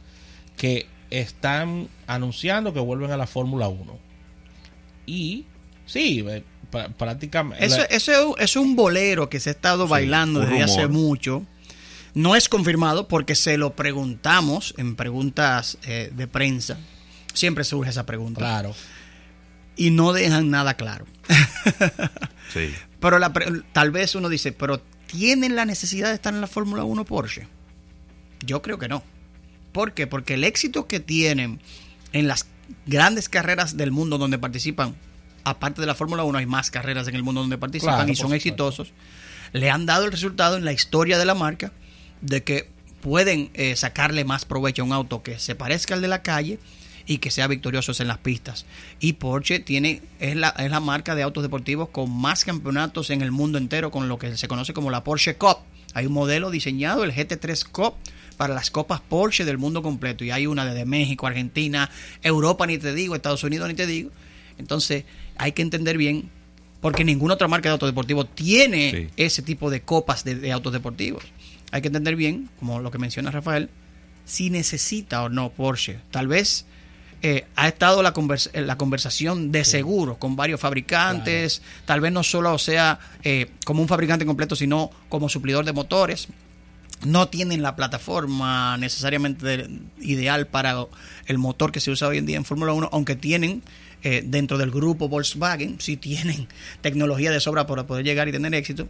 que 0.56 0.87
están 1.10 1.88
anunciando 2.06 2.72
que 2.75 2.80
vuelven 2.80 3.10
a 3.10 3.16
la 3.16 3.26
Fórmula 3.26 3.68
1. 3.68 3.99
Y 5.06 5.44
sí, 5.87 6.25
eh, 6.28 6.42
pr- 6.70 6.92
prácticamente... 6.94 7.64
Eso, 7.64 7.82
eso 7.88 8.37
es 8.38 8.56
un 8.56 8.76
bolero 8.76 9.28
que 9.28 9.40
se 9.40 9.50
ha 9.50 9.52
estado 9.52 9.88
bailando 9.88 10.40
desde 10.40 10.62
hace 10.62 10.87
mucho. 10.88 11.44
No 12.14 12.35
es 12.37 12.49
confirmado 12.49 13.09
porque 13.09 13.35
se 13.35 13.57
lo 13.57 13.75
preguntamos 13.75 14.75
en 14.76 14.97
preguntas 14.97 15.79
eh, 15.83 16.11
de 16.14 16.26
prensa. 16.26 16.79
Siempre 17.33 17.64
surge 17.64 17.90
esa 17.90 18.07
pregunta. 18.07 18.40
Claro. 18.40 18.75
Y 19.76 19.90
no 19.90 20.12
dejan 20.12 20.50
nada 20.50 20.75
claro. 20.75 21.07
Sí. 22.52 22.75
Pero 22.99 23.21
la 23.21 23.33
tal 23.73 23.93
vez 23.93 24.17
uno 24.17 24.29
dice, 24.29 24.50
pero 24.50 24.81
¿tienen 25.07 25.55
la 25.55 25.64
necesidad 25.64 26.09
de 26.09 26.17
estar 26.17 26.35
en 26.35 26.40
la 26.40 26.49
Fórmula 26.49 26.83
1 26.83 27.05
Porsche? 27.05 27.47
Yo 28.45 28.61
creo 28.61 28.76
que 28.76 28.88
no. 28.88 29.05
¿Por 29.71 29.93
qué? 29.93 30.09
Porque 30.09 30.35
el 30.35 30.43
éxito 30.43 30.88
que 30.88 30.99
tienen 30.99 31.61
en 32.12 32.26
las 32.26 32.47
grandes 32.87 33.29
carreras 33.29 33.76
del 33.76 33.93
mundo 33.93 34.19
donde 34.19 34.37
participan, 34.38 34.97
aparte 35.45 35.81
de 35.81 35.87
la 35.87 35.95
Fórmula 35.95 36.25
1, 36.25 36.38
hay 36.38 36.47
más 36.47 36.73
carreras 36.73 37.07
en 37.07 37.14
el 37.14 37.23
mundo 37.23 37.40
donde 37.40 37.57
participan 37.57 37.95
Claro, 37.95 38.11
y 38.11 38.17
son 38.17 38.25
supuesto. 38.25 38.35
exitosos, 38.49 38.93
le 39.52 39.71
han 39.71 39.87
dado 39.87 40.05
el 40.05 40.11
resultado 40.11 40.57
en 40.57 40.64
la 40.64 40.73
historia 40.73 41.19
de 41.19 41.25
la 41.25 41.35
marca 41.35 41.73
de 42.20 42.42
que 42.42 42.68
pueden 43.00 43.50
eh, 43.54 43.76
sacarle 43.76 44.24
más 44.24 44.44
provecho 44.44 44.82
a 44.82 44.84
un 44.84 44.92
auto 44.92 45.22
que 45.22 45.38
se 45.38 45.54
parezca 45.54 45.94
al 45.94 46.02
de 46.02 46.08
la 46.08 46.22
calle 46.22 46.58
y 47.06 47.18
que 47.18 47.30
sea 47.30 47.46
victoriosos 47.46 48.00
en 48.00 48.08
las 48.08 48.18
pistas. 48.18 48.66
Y 49.00 49.14
Porsche 49.14 49.58
tiene 49.58 50.02
es 50.20 50.36
la, 50.36 50.50
es 50.50 50.70
la 50.70 50.80
marca 50.80 51.14
de 51.14 51.22
autos 51.22 51.42
deportivos 51.42 51.88
con 51.88 52.10
más 52.10 52.44
campeonatos 52.44 53.10
en 53.10 53.22
el 53.22 53.32
mundo 53.32 53.58
entero 53.58 53.90
con 53.90 54.08
lo 54.08 54.18
que 54.18 54.36
se 54.36 54.48
conoce 54.48 54.72
como 54.74 54.90
la 54.90 55.02
Porsche 55.02 55.36
Cup. 55.36 55.58
Hay 55.94 56.06
un 56.06 56.12
modelo 56.12 56.50
diseñado, 56.50 57.02
el 57.02 57.12
GT3 57.12 57.64
Cup, 57.70 57.94
para 58.36 58.54
las 58.54 58.70
copas 58.70 59.00
Porsche 59.00 59.44
del 59.44 59.58
mundo 59.58 59.82
completo. 59.82 60.22
Y 60.24 60.30
hay 60.30 60.46
una 60.46 60.64
desde 60.64 60.84
México, 60.84 61.26
Argentina, 61.26 61.90
Europa, 62.22 62.66
ni 62.66 62.78
te 62.78 62.94
digo, 62.94 63.16
Estados 63.16 63.42
Unidos, 63.42 63.66
ni 63.68 63.74
te 63.74 63.86
digo. 63.86 64.10
Entonces 64.58 65.04
hay 65.36 65.52
que 65.52 65.62
entender 65.62 65.96
bien, 65.96 66.28
porque 66.80 67.02
ninguna 67.04 67.34
otra 67.34 67.48
marca 67.48 67.70
de 67.70 67.72
autos 67.72 67.88
deportivos 67.88 68.28
tiene 68.34 68.90
Sí. 68.90 69.08
ese 69.16 69.42
tipo 69.42 69.68
de 69.70 69.80
copas 69.80 70.22
de, 70.22 70.34
de 70.36 70.52
autos 70.52 70.72
deportivos. 70.72 71.24
Hay 71.70 71.82
que 71.82 71.88
entender 71.88 72.16
bien, 72.16 72.48
como 72.58 72.80
lo 72.80 72.90
que 72.90 72.98
menciona 72.98 73.30
Rafael, 73.30 73.68
si 74.24 74.50
necesita 74.50 75.22
o 75.22 75.28
no 75.28 75.50
Porsche. 75.50 75.98
Tal 76.10 76.26
vez 76.28 76.66
eh, 77.22 77.44
ha 77.56 77.68
estado 77.68 78.02
la, 78.02 78.12
convers- 78.14 78.50
eh, 78.52 78.62
la 78.62 78.76
conversación 78.78 79.52
de 79.52 79.64
seguro 79.64 80.16
con 80.18 80.36
varios 80.36 80.60
fabricantes, 80.60 81.62
tal 81.84 82.00
vez 82.00 82.12
no 82.12 82.22
solo 82.22 82.56
sea 82.58 82.98
eh, 83.24 83.50
como 83.64 83.82
un 83.82 83.88
fabricante 83.88 84.24
completo, 84.26 84.56
sino 84.56 84.90
como 85.08 85.28
suplidor 85.28 85.64
de 85.64 85.72
motores. 85.72 86.28
No 87.04 87.28
tienen 87.28 87.62
la 87.62 87.76
plataforma 87.76 88.76
necesariamente 88.76 89.44
de- 89.46 89.80
ideal 90.00 90.46
para 90.46 90.86
el 91.26 91.38
motor 91.38 91.72
que 91.72 91.80
se 91.80 91.90
usa 91.90 92.08
hoy 92.08 92.18
en 92.18 92.26
día 92.26 92.36
en 92.36 92.44
Fórmula 92.44 92.72
1, 92.72 92.90
aunque 92.92 93.16
tienen 93.16 93.62
eh, 94.02 94.22
dentro 94.24 94.58
del 94.58 94.70
grupo 94.70 95.08
Volkswagen, 95.08 95.76
sí 95.80 95.96
tienen 95.96 96.48
tecnología 96.82 97.30
de 97.30 97.40
sobra 97.40 97.66
para 97.66 97.86
poder 97.86 98.04
llegar 98.04 98.28
y 98.28 98.32
tener 98.32 98.54
éxito. 98.54 98.88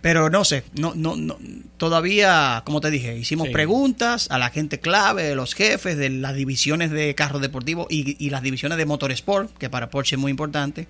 Pero 0.00 0.30
no 0.30 0.44
sé, 0.44 0.62
no, 0.74 0.92
no, 0.94 1.16
no, 1.16 1.36
todavía, 1.76 2.62
como 2.64 2.80
te 2.80 2.90
dije, 2.90 3.16
hicimos 3.18 3.48
Sí. 3.48 3.52
preguntas 3.52 4.28
a 4.30 4.38
la 4.38 4.50
gente 4.50 4.78
clave, 4.78 5.34
los 5.34 5.54
jefes 5.54 5.96
de 5.96 6.08
las 6.10 6.34
divisiones 6.36 6.90
de 6.92 7.14
carros 7.16 7.40
deportivos 7.42 7.86
y, 7.90 8.16
y 8.24 8.30
las 8.30 8.42
divisiones 8.42 8.78
de 8.78 8.86
motorsport, 8.86 9.56
que 9.58 9.68
para 9.70 9.90
Porsche 9.90 10.14
es 10.16 10.20
muy 10.20 10.30
importante. 10.30 10.86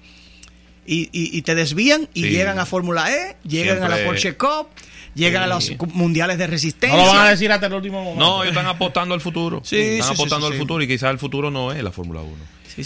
Y, 0.86 1.08
y- 1.12 1.36
y 1.36 1.42
te 1.42 1.54
desvían 1.54 2.08
y 2.14 2.22
Sí. 2.24 2.28
llegan 2.30 2.58
a 2.58 2.66
Fórmula 2.66 3.10
E, 3.14 3.36
llegan 3.46 3.82
a 3.82 3.88
la 3.88 4.04
Porsche 4.04 4.36
Cup, 4.36 4.68
llegan 5.14 5.42
a 5.42 5.46
los 5.46 5.70
mundiales 5.94 6.38
de 6.38 6.46
No 6.46 6.50
resistencia. 6.50 6.98
lo 6.98 7.06
van 7.12 7.26
a 7.26 7.30
decir 7.30 7.50
hasta 7.52 7.66
el 7.66 7.74
último 7.74 8.02
momento. 8.02 8.24
No, 8.24 8.42
ellos 8.42 8.56
están 8.56 8.66
apostando 8.66 9.14
al 9.14 9.20
futuro. 9.20 9.60
Sí, 9.64 9.76
están 9.76 10.08
sí, 10.08 10.08
sí, 10.08 10.12
apostando 10.22 10.46
sí, 10.46 10.52
al 10.52 10.56
sí. 10.56 10.58
futuro 10.60 10.82
y 10.82 10.88
quizás 10.88 11.10
el 11.10 11.18
futuro 11.18 11.50
no 11.50 11.72
es 11.72 11.82
la 11.82 11.92
Fórmula 11.92 12.20
1. 12.20 12.36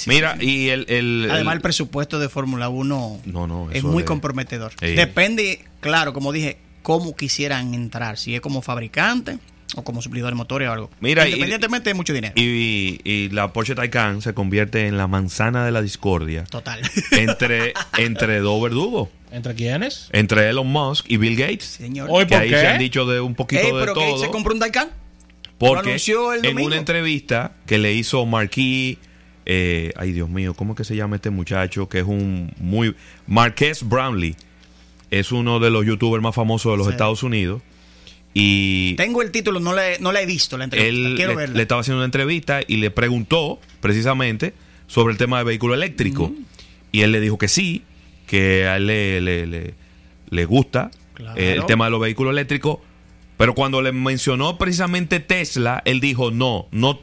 Mira, 0.07 0.37
y 0.41 0.69
el... 0.69 0.87
el- 0.89 1.29
Además, 1.31 1.53
el- 1.53 1.57
el 1.59 1.63
presupuesto 1.63 2.19
de 2.19 2.29
Fórmula 2.29 2.69
1 2.69 3.21
No, 3.27 3.47
no, 3.47 3.71
es 3.71 3.83
muy 3.85 4.03
de- 4.03 4.07
comprometedor. 4.07 4.73
Depende, 4.81 5.65
claro, 5.81 6.13
como 6.13 6.33
dije, 6.33 6.59
cómo 6.83 7.15
quisieran 7.17 7.75
entrar, 7.75 8.19
si 8.19 8.35
es 8.35 8.41
como 8.41 8.63
fabricante 8.63 9.39
o 9.75 9.85
como 9.85 10.03
suplidor 10.03 10.31
de 10.31 10.35
motores 10.37 10.69
o 10.69 10.73
algo. 10.73 10.91
Mira, 11.01 11.25
y- 11.27 11.31
Independientemente 11.33 11.91
de 11.91 11.95
mucho 11.95 12.13
dinero. 12.13 12.35
y, 12.37 13.01
y 13.05 13.29
la 13.31 13.53
Porsche 13.53 13.75
Taycan 13.75 14.21
se 14.21 14.35
convierte 14.35 14.87
en 14.87 14.99
la 14.99 15.07
manzana 15.07 15.65
de 15.65 15.71
la 15.73 15.81
discordia 15.81 16.45
Total. 16.45 16.81
entre, 17.13 17.73
entre 17.99 18.41
dos 18.41 18.63
verdugos. 18.63 19.09
¿Entre 19.31 19.55
quiénes? 19.55 20.09
Entre 20.13 20.51
Elon 20.51 20.67
Musk 20.67 21.07
y 21.09 21.17
Bill 21.17 21.37
Gates. 21.37 21.65
Señor. 21.65 22.07
Hoy- 22.11 22.27
que 22.27 22.35
¿por 22.35 22.43
ahí 22.43 22.51
qué? 22.51 22.59
se 22.61 22.67
han 22.67 22.79
dicho 22.79 23.07
de 23.07 23.21
un 23.21 23.35
poquito 23.35 23.63
Ey, 23.63 23.73
de 23.73 23.81
pero 23.81 23.95
que 23.95 24.01
todo. 24.01 24.19
se 24.19 24.29
compró 24.29 24.53
un 24.53 24.61
Taycan. 24.61 24.89
Porque 25.57 25.97
en 26.43 26.59
una 26.61 26.77
entrevista 26.77 27.53
que 27.67 27.79
le 27.79 27.95
hizo 27.95 28.27
Marquis, 28.27 28.99
eh, 29.55 29.93
ay 29.97 30.13
Dios 30.13 30.29
mío, 30.31 30.55
¿cómo 30.55 30.73
es 30.73 30.77
que 30.79 30.85
se 30.85 30.97
llama 30.97 31.17
este 31.17 31.31
muchacho? 31.31 31.89
Que 31.89 31.99
es 32.01 32.05
un 32.07 32.53
muy... 32.59 32.95
Marqués 33.27 33.87
Brownlee. 33.87 34.35
Es 35.11 35.31
uno 35.33 35.61
de 35.61 35.71
los 35.71 35.85
youtubers 35.85 36.23
más 36.23 36.35
famosos 36.35 36.73
de 36.73 36.79
los 36.79 36.87
Sí. 36.87 36.93
Estados 36.93 37.23
Unidos. 37.23 37.61
Y 38.35 38.95
Tengo 38.97 39.21
el 39.21 39.31
título, 39.31 39.61
no 39.61 39.75
la 39.75 39.91
he, 39.93 39.99
no 39.99 40.11
la 40.11 40.23
he 40.23 40.27
visto 40.27 40.57
la 40.57 40.65
entrevista. 40.65 40.89
él 41.09 41.15
Quiero 41.17 41.33
le, 41.33 41.37
verla. 41.37 41.57
le 41.57 41.63
estaba 41.63 41.83
haciendo 41.83 41.99
una 41.99 42.07
entrevista 42.07 42.61
y 42.67 42.77
le 42.79 42.91
preguntó 42.91 43.61
precisamente 43.81 44.55
sobre 44.87 45.13
el 45.13 45.19
tema 45.19 45.39
de 45.39 45.45
vehículo 45.45 45.75
eléctrico. 45.75 46.33
Y 46.93 47.03
él 47.03 47.13
le 47.13 47.21
dijo 47.21 47.37
que 47.37 47.49
sí, 47.49 47.83
que 48.27 48.67
a 48.67 48.77
él 48.79 48.87
le, 48.87 49.21
le, 49.21 49.47
le- 49.47 49.75
le 50.31 50.45
gusta 50.47 50.91
Claro. 51.15 51.39
eh, 51.39 51.53
el 51.59 51.67
tema 51.67 51.85
de 51.87 51.91
los 51.91 52.01
vehículos 52.01 52.33
eléctricos. 52.33 52.79
Pero 53.37 53.55
cuando 53.55 53.83
le 53.83 53.93
mencionó 53.93 54.57
precisamente 54.57 55.21
Tesla, 55.21 55.83
él 55.85 56.01
dijo, 56.01 56.31
no, 56.31 56.69
no, 56.71 57.01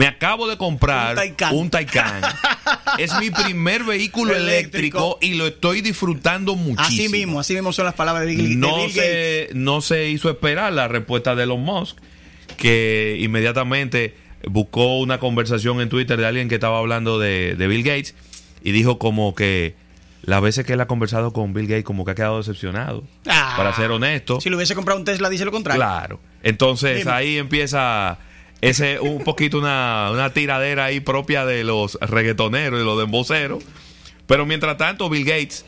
me 0.00 0.06
acabo 0.06 0.48
de 0.48 0.56
comprar 0.56 1.14
Un 1.52 1.68
Taycan. 1.68 2.22
es 2.98 3.14
mi 3.20 3.30
primer 3.30 3.84
vehículo 3.84 4.34
Eléctrico. 4.34 5.18
eléctrico 5.18 5.18
y 5.20 5.34
lo 5.34 5.46
estoy 5.46 5.82
disfrutando 5.82 6.56
muchísimo. 6.56 7.04
Así 7.04 7.08
mismo, 7.10 7.38
así 7.40 7.52
mismo 7.52 7.70
son 7.74 7.84
las 7.84 7.92
palabras 7.92 8.24
de 8.24 8.34
Bill, 8.34 8.48
de 8.48 8.56
No 8.56 8.76
Gates. 8.78 8.94
se, 8.94 9.48
no 9.52 9.82
se 9.82 10.08
hizo 10.08 10.30
esperar 10.30 10.72
la 10.72 10.88
respuesta 10.88 11.34
de 11.34 11.42
Elon 11.42 11.60
Musk, 11.60 11.98
que 12.56 13.18
inmediatamente 13.20 14.14
buscó 14.48 15.00
una 15.00 15.20
conversación 15.20 15.82
en 15.82 15.90
Twitter 15.90 16.18
de 16.18 16.24
alguien 16.24 16.48
que 16.48 16.54
estaba 16.54 16.78
hablando 16.78 17.18
de, 17.18 17.54
de 17.56 17.66
Bill 17.66 17.82
Gates 17.82 18.14
y 18.62 18.72
dijo 18.72 18.98
como 18.98 19.34
que 19.34 19.74
las 20.22 20.40
veces 20.40 20.64
que 20.64 20.72
él 20.72 20.80
ha 20.80 20.86
conversado 20.86 21.34
con 21.34 21.52
Bill 21.52 21.66
Gates 21.66 21.84
como 21.84 22.06
que 22.06 22.12
ha 22.12 22.14
quedado 22.14 22.38
decepcionado. 22.38 23.04
Ah. 23.26 23.52
para 23.54 23.76
ser 23.76 23.90
honesto. 23.90 24.40
Si 24.40 24.48
le 24.48 24.56
hubiese 24.56 24.74
comprado 24.74 24.98
un 24.98 25.04
Tesla, 25.04 25.28
dice 25.28 25.44
lo 25.44 25.52
contrario. 25.52 25.78
Claro. 25.78 26.20
Entonces 26.42 27.00
Dime. 27.00 27.10
ahí 27.10 27.36
empieza 27.36 28.16
ese 28.60 28.98
un 29.00 29.24
poquito 29.24 29.58
una, 29.58 30.10
una 30.12 30.32
tiradera 30.32 30.86
ahí 30.86 31.00
propia 31.00 31.44
de 31.46 31.64
los 31.64 31.98
reggaetoneros 32.00 32.80
y 32.80 32.84
los 32.84 32.98
demboceros. 32.98 33.62
Pero 34.26 34.46
mientras 34.46 34.76
tanto, 34.76 35.08
Bill 35.08 35.24
Gates, 35.24 35.64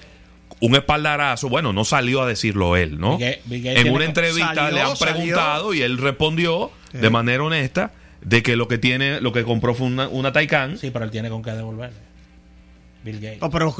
un 0.60 0.74
espaldarazo, 0.76 1.48
bueno, 1.48 1.72
no 1.72 1.84
salió 1.84 2.22
a 2.22 2.26
decirlo 2.26 2.76
él, 2.76 3.00
¿no? 3.00 3.18
Bill 3.18 3.26
Ga- 3.28 3.38
Bill 3.46 3.62
Gates 3.62 3.84
en 3.86 3.92
una 3.92 4.04
entrevista 4.04 4.54
Salió, 4.54 4.74
le 4.76 4.80
han 4.82 4.96
salió. 4.96 5.14
preguntado 5.16 5.74
y 5.74 5.82
él 5.82 5.98
respondió 5.98 6.70
de 6.92 7.10
manera 7.10 7.42
honesta 7.42 7.92
de 8.20 8.42
que 8.42 8.54
lo 8.54 8.68
que 8.68 8.78
tiene, 8.78 9.20
lo 9.20 9.32
que 9.32 9.42
compró 9.42 9.74
fue 9.74 9.86
una, 9.88 10.06
una 10.08 10.32
Taycan. 10.32 10.78
Sí, 10.78 10.90
pero 10.92 11.04
él 11.04 11.10
tiene 11.10 11.28
con 11.30 11.42
qué 11.42 11.50
devolverle. 11.52 11.96
Bill 13.04 13.18
Gates. 13.18 13.38
Oh, 13.40 13.50
pero, 13.50 13.74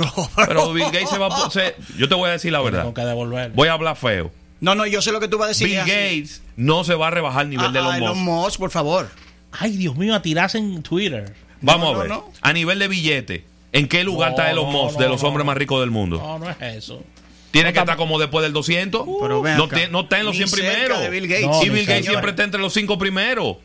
Pero 0.49 0.73
Bill 0.73 0.87
Gates 0.87 1.11
se 1.11 1.19
va 1.19 1.29
a... 1.29 1.51
se- 1.51 1.77
yo 1.97 2.09
te 2.09 2.15
voy 2.17 2.29
a 2.29 2.33
decir 2.33 2.51
la 2.51 2.59
Tiene 2.59 2.71
verdad. 2.73 2.85
con 2.87 2.95
qué 2.95 3.03
devolverle. 3.05 3.55
Voy 3.55 3.69
a 3.69 3.75
hablar 3.75 3.95
feo. 3.97 4.33
No, 4.63 4.75
no, 4.77 4.87
yo 4.87 5.03
sé 5.03 5.13
lo 5.13 5.19
que 5.21 5.27
tú 5.29 5.37
vas 5.39 5.47
a 5.47 5.49
decir. 5.49 5.67
Bill. 5.69 5.79
Gates 5.81 6.41
no 6.57 6.85
se 6.85 6.95
va 6.95 7.09
a 7.09 7.11
rebajar 7.11 7.41
al 7.43 7.51
nivel 7.51 7.67
Ah, 7.67 7.73
de 7.73 7.79
Elon 7.81 7.93
ah, 7.95 7.99
Musk. 7.99 8.03
Elon 8.13 8.19
Musk, 8.25 8.59
por 8.61 8.71
favor. 8.71 9.11
Ay, 9.51 9.77
Dios 9.77 9.97
mío, 9.97 10.15
a 10.15 10.23
tirarse 10.23 10.57
en 10.59 10.83
Twitter. 10.83 11.35
Vamos 11.61 11.93
No, 11.93 11.99
a 11.99 12.03
ver. 12.03 12.09
no, 12.09 12.15
no. 12.17 12.33
A 12.41 12.53
nivel 12.53 12.79
de 12.79 12.89
billete, 12.89 13.45
¿en 13.73 13.89
qué 13.89 14.05
lugar 14.05 14.31
No, 14.31 14.37
está 14.39 14.51
Elon 14.51 14.67
no, 14.67 14.71
Musk 14.85 14.95
no, 14.95 15.03
de 15.03 15.09
los 15.09 15.21
no. 15.23 15.29
hombres 15.29 15.45
más 15.45 15.57
ricos 15.57 15.81
del 15.81 15.91
mundo? 15.91 16.17
No, 16.19 16.39
no 16.39 16.49
es 16.49 16.57
eso. 16.61 17.03
Tiene 17.51 17.69
no 17.71 17.75
que 17.75 17.81
estar 17.81 17.97
como 17.97 18.19
después 18.19 18.43
del 18.45 18.53
200. 18.53 19.05
Pero 19.21 19.43
ven 19.43 19.57
no, 19.59 19.65
acá. 19.65 19.77
te- 19.77 19.89
no 19.89 20.01
está 20.03 20.19
en 20.21 20.27
los 20.27 20.33
Ni 20.33 20.39
100 20.47 20.49
cerca 20.49 20.71
primeros. 20.71 21.01
de 21.01 21.11
Bill 21.11 21.27
Gates. 21.29 21.47
No, 21.49 21.63
y 21.65 21.69
Bill 21.69 21.85
Gates 21.87 22.07
siempre 22.07 22.31
está 22.31 22.45
entre 22.45 22.61
los 22.61 22.73
5 22.73 22.97
primeros. 22.99 23.57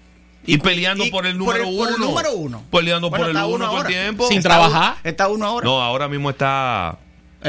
Y, 0.46 0.58
peleando 0.58 1.06
y 1.06 1.12
por 1.12 1.26
el 1.26 1.38
por 1.38 1.46
número 1.60 1.64
el- 1.64 1.70
uno. 1.76 1.78
por 1.86 1.90
el 1.94 2.00
número 2.00 2.32
uno. 2.34 2.64
Peleando 2.72 3.10
Bueno, 3.10 3.26
por 3.26 3.30
el 3.32 3.38
uno 3.38 3.48
uno 3.50 3.66
todo 3.70 3.82
el 3.82 3.88
tiempo. 3.88 4.28
Sin 4.30 4.38
Está 4.38 4.50
trabajar. 4.50 4.96
Está 5.04 5.28
uno 5.28 5.46
ahora. 5.46 5.66
No, 5.66 5.82
ahora 5.82 6.08
mismo 6.08 6.30
está 6.30 6.98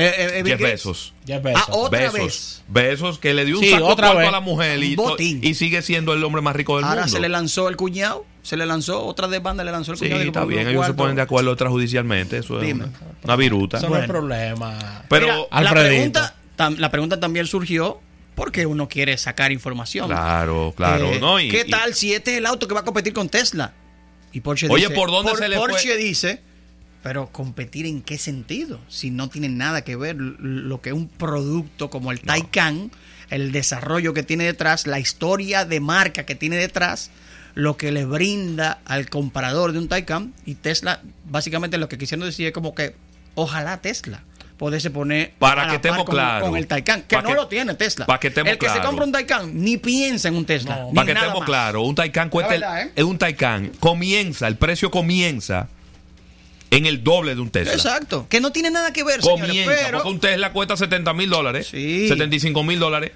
Eh, 0.00 0.06
eh, 0.16 0.38
eh, 0.40 0.42
Jeff. 0.46 0.60
Bezos. 0.60 1.14
Jeff 1.26 1.42
Bezos. 1.42 1.62
Ah, 1.68 1.72
otra 1.72 1.98
Besos. 2.00 2.14
vez. 2.18 2.62
Besos 2.68 3.18
que 3.18 3.34
le 3.34 3.44
dio 3.44 3.58
un 3.58 3.64
Sí, 3.64 3.70
saco 3.70 3.86
otra 3.86 4.14
vez. 4.14 4.28
a 4.28 4.30
la 4.30 4.40
mujer 4.40 4.82
y, 4.82 5.54
sigue 5.54 5.82
siendo 5.82 6.12
el 6.14 6.22
hombre 6.24 6.40
más 6.42 6.54
rico 6.56 6.76
del 6.76 6.84
Ahora 6.84 7.02
mundo. 7.02 7.12
se 7.16 7.20
le 7.20 7.28
lanzó 7.28 7.68
el 7.68 7.76
cuñado, 7.76 8.24
se 8.42 8.56
le 8.56 8.66
lanzó, 8.66 9.04
otra 9.04 9.28
de 9.28 9.38
banda 9.38 9.64
le 9.64 9.72
lanzó 9.72 9.92
el 9.92 9.98
Sí, 9.98 10.04
cuñado. 10.06 10.22
está 10.22 10.44
bien, 10.44 10.68
ellos 10.68 10.86
se 10.86 10.94
ponen 10.94 11.16
de 11.16 11.22
acuerdo 11.22 11.50
extrajudicialmente, 11.52 12.38
eso 12.38 12.60
es 12.60 12.66
Dime. 12.66 12.84
una, 12.84 12.92
una 13.24 13.36
viruta. 13.36 13.78
Eso 13.78 13.88
no 13.88 13.94
es 13.96 14.00
Bueno. 14.06 14.12
problema. 14.12 15.02
Pero 15.08 15.48
Mira, 15.52 15.62
la 15.62 15.70
pregunta, 15.72 16.34
tam- 16.56 16.76
la 16.78 16.90
pregunta 16.90 17.20
también 17.20 17.46
surgió 17.46 18.00
porque 18.34 18.66
uno 18.66 18.88
quiere 18.88 19.16
sacar 19.18 19.50
información. 19.52 20.08
claro, 20.08 20.72
claro, 20.76 21.12
Eh, 21.12 21.18
¿no? 21.20 21.40
Y- 21.40 21.48
¿Qué 21.48 21.64
y- 21.66 21.70
tal 21.70 21.94
si 21.94 22.14
este 22.14 22.32
es 22.32 22.38
el 22.38 22.46
auto 22.46 22.68
que 22.68 22.74
va 22.74 22.80
a 22.80 22.84
competir 22.84 23.12
con 23.12 23.28
Tesla? 23.28 23.72
Y 24.32 24.40
Porsche 24.40 24.68
Oye, 24.68 24.84
dice, 24.84 24.94
¿por 24.94 25.10
dónde 25.10 25.34
se 25.36 25.48
le 25.48 25.56
fue? 25.56 25.68
Porsche 25.70 25.96
dice, 25.96 26.42
pero 27.02 27.28
competir 27.30 27.86
en 27.86 28.02
qué 28.02 28.18
sentido? 28.18 28.80
Si 28.88 29.10
no 29.10 29.28
tiene 29.28 29.48
nada 29.48 29.82
que 29.82 29.96
ver 29.96 30.16
lo 30.16 30.80
que 30.80 30.92
un 30.92 31.08
producto 31.08 31.90
como 31.90 32.10
el 32.12 32.20
Taycan, 32.20 32.90
el 33.30 33.52
desarrollo 33.52 34.14
que 34.14 34.22
tiene 34.22 34.44
detrás, 34.44 34.86
la 34.86 34.98
historia 34.98 35.64
de 35.64 35.80
marca 35.80 36.24
que 36.26 36.34
tiene 36.34 36.56
detrás, 36.56 37.10
lo 37.54 37.76
que 37.76 37.92
le 37.92 38.04
brinda 38.04 38.78
al 38.84 39.08
comprador 39.08 39.72
de 39.72 39.78
un 39.78 39.88
Taycan 39.88 40.32
y 40.46 40.54
Tesla, 40.56 41.00
básicamente 41.24 41.78
lo 41.78 41.88
que 41.88 41.98
quisieron 41.98 42.26
decir 42.26 42.46
es 42.46 42.52
como 42.52 42.74
que 42.74 42.94
ojalá 43.34 43.80
Tesla 43.80 44.22
pudiese 44.56 44.90
poner 44.90 45.34
Para 45.38 45.62
a 45.64 45.68
que 45.68 45.76
estemos 45.76 46.04
par 46.04 46.40
con, 46.42 46.56
el 46.56 46.66
Taycan, 46.66 47.02
que 47.02 47.14
no 47.16 47.28
que- 47.28 47.34
lo 47.34 47.46
tiene 47.46 47.74
Tesla. 47.74 48.06
pa' 48.06 48.18
que 48.18 48.26
estemos 48.28 48.50
el 48.52 48.58
que 48.58 48.68
se 48.68 48.80
compra 48.80 49.04
un 49.04 49.12
Taycan 49.12 49.62
ni 49.62 49.76
piensa 49.76 50.26
en 50.28 50.34
un 50.34 50.44
Tesla. 50.44 50.76
No. 50.80 50.90
Para 50.92 51.06
que 51.06 51.12
estemos 51.12 51.38
más. 51.38 51.46
claros, 51.46 51.86
un 51.86 51.94
Taycan 51.94 52.28
cuesta. 52.28 52.54
el- 52.56 52.60
verdad, 52.62 52.82
¿eh? 52.82 52.92
es 52.96 53.04
un 53.04 53.18
Taycan. 53.18 53.68
Comienza, 53.78 54.48
el 54.48 54.56
precio 54.56 54.90
comienza 54.90 55.68
en 56.70 56.86
el 56.86 57.02
doble 57.02 57.34
de 57.34 57.40
un 57.40 57.50
Tesla. 57.50 57.72
Exacto. 57.72 58.26
Que 58.28 58.40
no 58.40 58.52
tiene 58.52 58.70
nada 58.70 58.92
que 58.92 59.02
ver, 59.04 59.22
señores, 59.22 59.46
Comienza, 59.48 59.72
pero 59.84 59.98
porque 59.98 60.08
un 60.10 60.20
Tesla 60.20 60.52
cuesta 60.52 60.76
70 60.76 61.12
mil 61.14 61.30
dólares, 61.30 61.68
Sí. 61.70 62.08
75 62.08 62.62
mil 62.62 62.78
dólares. 62.78 63.12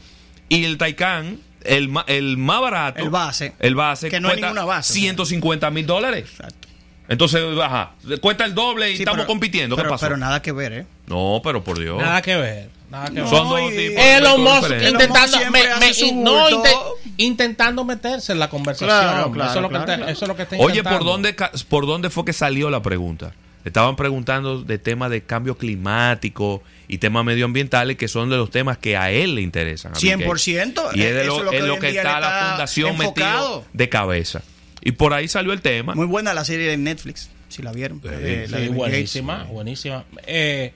Y 0.49 0.65
el 0.65 0.79
Taycan, 0.79 1.39
el, 1.65 1.91
el 2.07 2.37
más 2.37 2.61
barato, 2.61 3.03
El 3.03 3.11
base. 3.11 3.53
el 3.59 3.75
base 3.75 4.09
Que 4.11 4.21
no 4.21 4.29
hay 4.29 4.35
cuesta 4.35 4.47
ninguna 4.49 4.65
base. 4.65 4.93
150 4.95 5.71
mil 5.71 5.87
dólares. 5.87 6.25
Exacto. 6.31 6.69
Entonces, 7.09 7.43
ajá, 7.63 7.93
cuesta 8.21 8.45
el 8.45 8.55
doble 8.55 8.91
y 8.91 8.97
Sí, 8.97 9.03
estamos 9.03 9.19
pero- 9.19 9.27
compitiendo. 9.27 9.77
¿Qué 9.77 9.83
pero, 9.83 9.91
pasó? 9.91 10.07
pero 10.07 10.17
nada 10.17 10.41
que 10.41 10.53
ver, 10.53 10.73
¿eh? 10.73 10.87
No, 11.07 11.41
pero 11.45 11.63
por 11.63 11.79
Dios. 11.79 11.99
Nada 12.01 12.23
que 12.23 12.37
ver. 12.37 12.71
Nada 12.91 13.07
que 13.09 13.21
ver. 13.21 13.29
Son 13.29 13.49
dos 13.49 13.71
tipos. 13.71 14.03
Elon 14.05 14.41
Musk 14.43 14.71
intentando, 14.89 15.39
me- 15.51 15.63
me- 15.63 16.13
no, 16.23 16.49
inte- 16.51 16.71
intentando 17.19 17.85
meterse 17.85 18.33
en 18.33 18.39
la 18.39 18.49
conversación. 18.49 18.89
Claro, 18.89 19.31
claro, 19.33 19.51
eso, 19.51 19.59
es 19.59 19.63
lo 19.63 19.69
que 19.69 19.73
claro, 19.75 19.85
está- 19.85 19.97
claro. 19.97 20.13
eso 20.13 20.25
es 20.25 20.29
lo 20.29 20.37
que 20.37 20.43
está 20.43 20.57
Oye, 20.57 20.65
¿por 20.67 20.77
intentando. 20.77 21.05
dónde, 21.05 21.35
ca- 21.35 21.53
¿por 21.69 21.87
dónde 21.87 22.11
fue 22.11 22.25
que 22.25 22.33
salió 22.33 22.71
la 22.71 22.83
pregunta? 22.83 23.33
Estaban 23.65 23.95
preguntando 23.97 24.63
de 24.63 24.79
temas 24.79 25.11
de 25.11 25.23
cambio 25.23 25.57
climático 25.57 26.63
y 26.89 26.99
temas 26.99 27.25
medioambientales 27.25 27.97
que 27.97 28.09
son 28.09 28.29
de 28.29 28.37
los 28.37 28.51
temas 28.51 28.77
que 28.79 28.97
a 28.97 29.11
él 29.11 29.35
le 29.37 29.41
interesan. 29.43 29.93
a 29.95 29.99
Bill 29.99 30.13
100%, 30.19 30.75
Gates. 30.75 30.97
Y 30.97 31.03
es 31.03 31.15
de 31.15 31.23
eso 31.23 31.43
lo, 31.43 31.45
es 31.45 31.45
lo 31.45 31.51
que 31.51 31.57
es 31.59 31.65
lo 31.65 31.79
que 31.79 31.89
está 31.91 32.21
la 32.21 32.49
fundación 32.51 32.99
metido 32.99 33.65
de 33.73 33.89
cabeza. 33.89 34.43
Y 34.83 34.93
por 34.93 35.15
ahí 35.15 35.29
salió 35.29 35.53
el 35.53 35.61
tema. 35.63 35.95
Muy 35.95 36.07
buena 36.07 36.35
la 36.35 36.45
serie 36.45 36.69
de 36.69 36.77
Netflix, 36.77 37.31
si 37.49 37.63
la 37.63 37.73
vieron. 37.73 38.01
Sí, 38.03 38.09
eh, 38.11 38.47
la 38.51 38.57
Sí, 38.59 38.63
de 38.63 38.69
Bill 38.69 38.77
buenísima, 38.77 39.37
Gates. 39.39 39.53
buenísima. 39.53 40.05
Eh, 40.27 40.73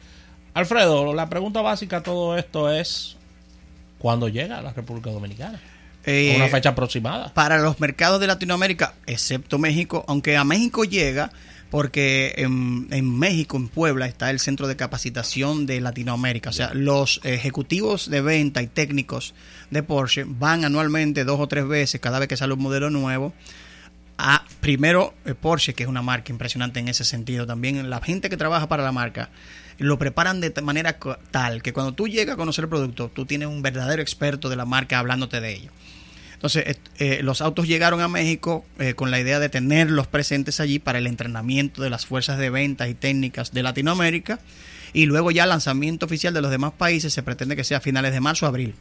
Alfredo, 0.55 1.13
la 1.13 1.29
pregunta 1.29 1.61
básica 1.61 1.99
a 1.99 2.03
todo 2.03 2.37
esto 2.39 2.71
es 2.73 3.17
¿cuándo 3.99 4.29
llega 4.29 4.59
a 4.59 4.63
la 4.63 4.73
República 4.73 5.11
Dominicana? 5.11 5.61
Eh, 6.05 6.35
Una 6.37 6.47
fecha 6.49 6.69
aproximada. 6.71 7.35
para 7.35 7.59
los 7.59 7.81
mercados 7.81 8.21
de 8.21 8.29
Latinoamérica, 8.29 8.95
excepto 9.07 9.59
México, 9.59 10.05
aunque 10.07 10.37
a 10.37 10.45
México 10.45 10.85
llega, 10.85 11.33
porque 11.71 12.35
en, 12.37 12.87
en 12.91 13.19
México, 13.19 13.57
en 13.57 13.69
Puebla, 13.69 14.07
está 14.07 14.31
el 14.31 14.41
centro 14.41 14.69
de 14.69 14.77
capacitación 14.77 15.67
de 15.67 15.81
Latinoamérica. 15.81 16.51
O 16.51 16.53
sea, 16.53 16.73
los 16.75 17.21
ejecutivos 17.25 18.09
de 18.09 18.21
venta 18.21 18.63
y 18.63 18.67
técnicos 18.67 19.35
de 19.71 19.83
Porsche 19.83 20.25
van 20.27 20.65
anualmente 20.65 21.25
dos 21.25 21.41
o 21.41 21.49
tres 21.49 21.67
veces, 21.67 22.01
cada 22.01 22.19
vez 22.19 22.29
que 22.29 22.37
sale 22.37 22.55
un 22.55 22.63
modelo 22.63 22.91
nuevo, 22.91 23.33
a 24.19 24.45
primero 24.61 25.15
eh, 25.25 25.35
Porsche, 25.35 25.75
que 25.75 25.83
es 25.83 25.89
una 25.89 26.03
marca 26.03 26.33
impresionante 26.33 26.81
en 26.81 26.89
ese 26.89 27.05
sentido. 27.05 27.47
También 27.47 27.91
la 27.91 28.01
gente 28.01 28.31
que 28.31 28.37
trabaja 28.37 28.69
para 28.69 28.83
la 28.83 28.93
marca 28.93 29.31
lo 29.79 29.99
preparan 29.99 30.41
de 30.41 30.51
manera 30.63 30.99
tal 31.31 31.63
que 31.63 31.73
cuando 31.73 31.93
tú 31.93 32.09
llegas 32.09 32.35
a 32.35 32.37
conocer 32.39 32.65
el 32.65 32.71
producto, 32.71 33.11
tú 33.15 33.27
tienes 33.27 33.49
un 33.49 33.61
verdadero 33.63 34.01
experto 34.01 34.49
de 34.49 34.57
la 34.57 34.65
marca 34.65 34.99
hablándote 34.99 35.41
de 35.41 35.55
ello. 35.55 35.71
Entonces, 36.37 36.65
et- 36.67 36.81
eh, 36.99 37.21
los 37.23 37.41
autos 37.41 37.67
llegaron 37.67 38.01
a 38.01 38.09
México 38.09 38.65
eh, 38.79 38.95
con 38.95 39.11
la 39.11 39.19
idea 39.19 39.39
de 39.41 39.49
tenerlos 39.49 40.07
presentes 40.07 40.61
allí 40.61 40.79
para 40.79 40.99
el 40.99 41.07
entrenamiento 41.07 41.83
de 41.83 41.91
las 41.91 42.07
fuerzas 42.07 42.39
de 42.39 42.51
ventas 42.51 42.89
y 42.89 42.95
técnicas 42.95 43.53
de 43.53 43.63
Latinoamérica. 43.63 44.39
Y 44.93 45.07
luego 45.07 45.31
ya 45.31 45.43
el 45.45 45.49
lanzamiento 45.51 46.07
oficial 46.07 46.33
de 46.35 46.41
los 46.43 46.51
demás 46.51 46.73
países 46.73 47.13
se 47.13 47.23
pretende 47.23 47.57
que 47.57 47.65
sea 47.65 47.79
a 47.79 47.81
finales 47.81 48.13
de 48.13 48.21
marzo 48.21 48.47
o 48.47 48.49
abril. 48.49 48.75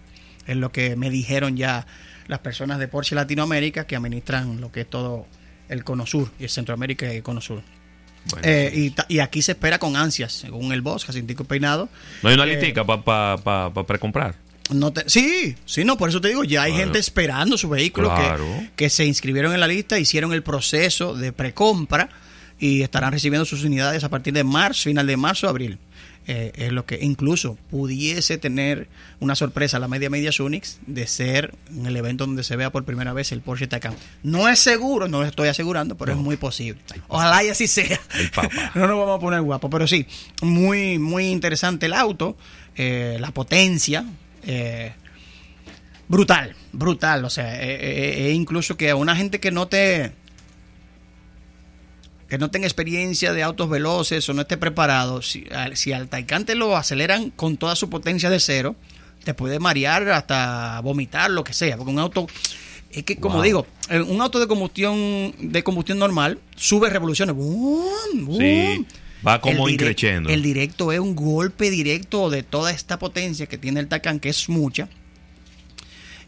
Es 0.47 0.55
lo 0.57 0.71
que 0.71 0.95
me 0.95 1.09
dijeron 1.09 1.57
ya 1.57 1.87
las 2.27 2.39
personas 2.39 2.77
de 2.79 2.87
Porsche 2.87 3.15
Latinoamérica 3.15 3.85
que 3.87 3.95
administran 3.95 4.61
lo 4.61 4.71
que 4.71 4.81
es 4.81 4.89
todo 4.89 5.25
el 5.69 5.83
Cono 5.83 6.05
Sur 6.05 6.31
y 6.39 6.43
el 6.43 6.49
Centroamérica 6.49 7.11
y 7.11 7.17
el 7.17 7.23
Cono 7.23 7.41
Sur. 7.41 7.61
Bueno, 8.31 8.47
Eh, 8.47 8.91
y, 9.09 9.19
aquí 9.19 9.41
se 9.41 9.51
espera 9.53 9.77
con 9.77 9.95
ansias, 9.95 10.33
según 10.33 10.73
el 10.73 10.81
boss, 10.81 11.05
Jacintico 11.05 11.43
Peinado. 11.43 11.89
no 12.23 12.29
hay 12.29 12.35
una 12.35 12.45
eh, 12.45 12.55
listica 12.55 12.83
para 12.85 13.71
precomprar. 13.85 14.35
No 14.71 14.91
te- 14.91 15.07
sí, 15.09 15.55
sí, 15.65 15.83
no, 15.85 15.95
por 15.97 16.09
eso 16.09 16.19
te 16.21 16.29
digo, 16.29 16.43
ya 16.43 16.63
hay 16.63 16.71
Claro. 16.71 16.85
gente 16.85 16.99
esperando 16.99 17.57
su 17.57 17.69
vehículo 17.69 18.13
Claro. 18.13 18.43
que, 18.45 18.71
que 18.75 18.89
se 18.89 19.05
inscribieron 19.05 19.53
en 19.53 19.59
la 19.59 19.67
lista, 19.67 19.99
hicieron 19.99 20.33
el 20.33 20.41
proceso 20.43 21.13
de 21.15 21.31
precompra 21.31 22.09
y 22.59 22.81
estarán 22.81 23.11
recibiendo 23.11 23.45
sus 23.45 23.63
unidades 23.63 24.03
a 24.03 24.09
partir 24.09 24.33
de 24.33 24.43
marzo, 24.43 24.83
final 24.83 25.05
de 25.05 25.17
marzo, 25.17 25.47
abril. 25.47 25.77
Eh, 26.27 26.51
es 26.55 26.71
lo 26.71 26.87
que 26.87 26.97
incluso 27.03 27.55
pudiese 27.69 28.39
tener 28.39 28.87
una 29.19 29.35
sorpresa 29.35 29.77
la 29.77 29.87
media 29.87 30.09
media 30.09 30.31
Unix 30.39 30.79
de 30.87 31.05
ser 31.05 31.53
en 31.69 31.85
el 31.85 31.95
evento 31.95 32.25
donde 32.25 32.43
se 32.43 32.55
vea 32.55 32.71
por 32.71 32.83
primera 32.83 33.13
vez 33.13 33.31
el 33.31 33.41
Porsche 33.41 33.67
Taycan. 33.67 33.93
No 34.23 34.49
es 34.49 34.57
seguro, 34.57 35.07
no 35.07 35.19
lo 35.21 35.27
estoy 35.27 35.49
asegurando, 35.49 35.95
pero 35.95 36.13
es 36.13 36.17
muy 36.17 36.37
posible. 36.37 36.81
Ojalá 37.09 37.43
y 37.43 37.49
así 37.49 37.67
sea. 37.67 37.99
Ay, 38.09 38.29
no 38.73 38.87
nos 38.87 38.97
vamos 38.97 39.17
a 39.17 39.21
poner 39.21 39.41
guapos, 39.41 39.69
pero 39.69 39.85
sí, 39.85 40.07
muy, 40.41 40.97
muy 40.97 41.27
interesante 41.27 41.85
el 41.85 41.93
auto, 41.93 42.35
eh, 42.75 43.17
la 43.19 43.29
potencia, 43.29 44.03
eh, 44.45 44.93
brutal, 46.07 46.55
brutal. 46.71 47.25
O 47.25 47.29
sea, 47.29 47.55
eh, 47.63 47.75
eh, 47.75 48.27
eh, 48.27 48.31
incluso 48.33 48.77
que 48.77 48.89
a 48.91 48.95
una 48.95 49.15
gente 49.15 49.39
que 49.39 49.51
no 49.51 49.67
te 49.67 50.11
que 52.29 52.37
no 52.39 52.49
tenga 52.49 52.65
experiencia 52.65 53.33
de 53.33 53.43
autos 53.43 53.69
veloces 53.69 54.27
o 54.29 54.33
no 54.33 54.41
esté 54.41 54.57
preparado, 54.57 55.21
si, 55.21 55.45
al- 55.53 55.77
si 55.77 55.93
al 55.93 56.07
Taycan 56.09 56.43
te 56.45 56.55
lo 56.55 56.75
aceleran 56.75 57.29
con 57.29 57.57
toda 57.57 57.75
su 57.75 57.87
potencia 57.89 58.31
de 58.31 58.39
cero, 58.39 58.75
te 59.23 59.35
puede 59.35 59.59
marear 59.59 60.09
hasta 60.09 60.79
vomitar, 60.81 61.29
lo 61.29 61.43
que 61.43 61.53
sea, 61.53 61.77
porque 61.77 61.91
un 61.91 61.99
auto 61.99 62.25
es 62.89 63.03
que 63.03 63.17
como 63.17 63.35
Wow. 63.35 63.43
digo, 63.43 63.67
un 64.07 64.21
auto 64.21 64.39
de 64.39 64.47
combustión 64.47 65.33
de 65.39 65.63
combustión 65.63 65.99
normal 65.99 66.39
sube 66.55 66.89
revoluciones. 66.89 67.35
¡boom! 67.35 68.37
Sí, 68.39 68.85
va 69.25 69.41
como 69.41 69.69
increciendo. 69.69 70.29
El 70.29 70.41
directo 70.41 70.91
es 70.91 70.99
un 70.99 71.15
golpe 71.15 71.69
directo 71.69 72.29
de 72.29 72.43
toda 72.43 72.71
esta 72.71 72.99
potencia 72.99 73.47
que 73.47 73.57
tiene 73.57 73.79
el 73.79 73.87
Taycan, 73.87 74.19
que 74.19 74.29
es 74.29 74.49
mucha. 74.49 74.89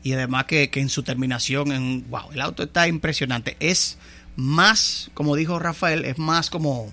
Y 0.04 0.14
además 0.14 0.46
que, 0.46 0.70
que 0.70 0.80
en 0.80 0.90
su 0.90 1.04
terminación, 1.04 1.72
en, 1.72 2.10
wow, 2.10 2.32
el 2.34 2.42
auto 2.42 2.64
está 2.64 2.88
impresionante. 2.88 3.58
Es 3.60 3.98
más, 4.36 5.12
como 5.14 5.36
dijo 5.36 5.60
Rafael, 5.60 6.06
es 6.06 6.18
más 6.18 6.50
como 6.50 6.92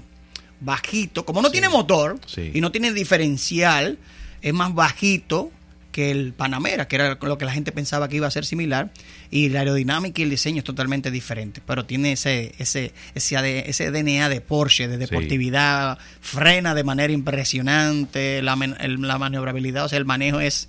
bajito. 0.61 1.25
Como 1.25 1.43
no 1.43 1.51
tiene 1.51 1.69
motor 1.69 2.19
Sí. 2.27 2.51
y 2.55 2.61
no 2.61 2.73
tiene 2.73 2.93
diferencial, 2.93 3.99
es 4.43 4.53
más 4.53 4.75
bajito 4.75 5.53
que 5.95 6.11
el 6.11 6.33
Panamera, 6.33 6.89
que 6.89 6.97
era 6.97 7.17
lo 7.23 7.39
que 7.39 7.45
la 7.45 7.53
gente 7.53 7.71
pensaba 7.71 8.09
que 8.09 8.17
iba 8.17 8.27
a 8.27 8.31
ser 8.33 8.45
similar. 8.45 8.91
Y 9.31 9.49
la 9.51 9.61
aerodinámica 9.61 10.21
y 10.21 10.25
el 10.25 10.31
diseño 10.31 10.59
es 10.59 10.65
totalmente 10.65 11.13
diferente. 11.13 11.63
Pero 11.65 11.85
tiene 11.87 12.11
ese, 12.13 12.53
ese, 12.59 12.93
ese, 13.15 13.37
AD 13.37 13.45
ese 13.69 13.93
DNA 13.93 14.29
de 14.29 14.41
Porsche, 14.41 14.89
de 14.89 14.99
deportividad, 14.99 15.99
frena 16.21 16.75
de 16.75 16.83
manera 16.83 17.13
impresionante, 17.13 18.43
la, 18.43 18.59
el- 18.81 19.01
la 19.03 19.19
maniobrabilidad, 19.19 19.85
o 19.85 19.89
sea, 19.89 19.99
el 19.99 20.05
manejo 20.05 20.41
es 20.41 20.69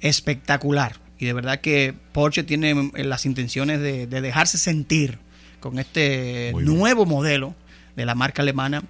espectacular. 0.00 0.96
Y 1.18 1.26
de 1.26 1.32
verdad 1.32 1.60
que 1.60 1.94
Porsche 2.12 2.42
tiene 2.42 2.90
eh, 2.94 3.04
las 3.04 3.26
intenciones 3.26 3.80
de, 3.80 4.06
de 4.06 4.20
dejarse 4.20 4.58
sentir 4.58 5.18
con 5.60 5.78
este 5.78 6.50
nuevo 6.64 7.06
modelo 7.06 7.54
de 7.96 8.06
la 8.06 8.14
marca 8.14 8.42
alemana 8.42 8.82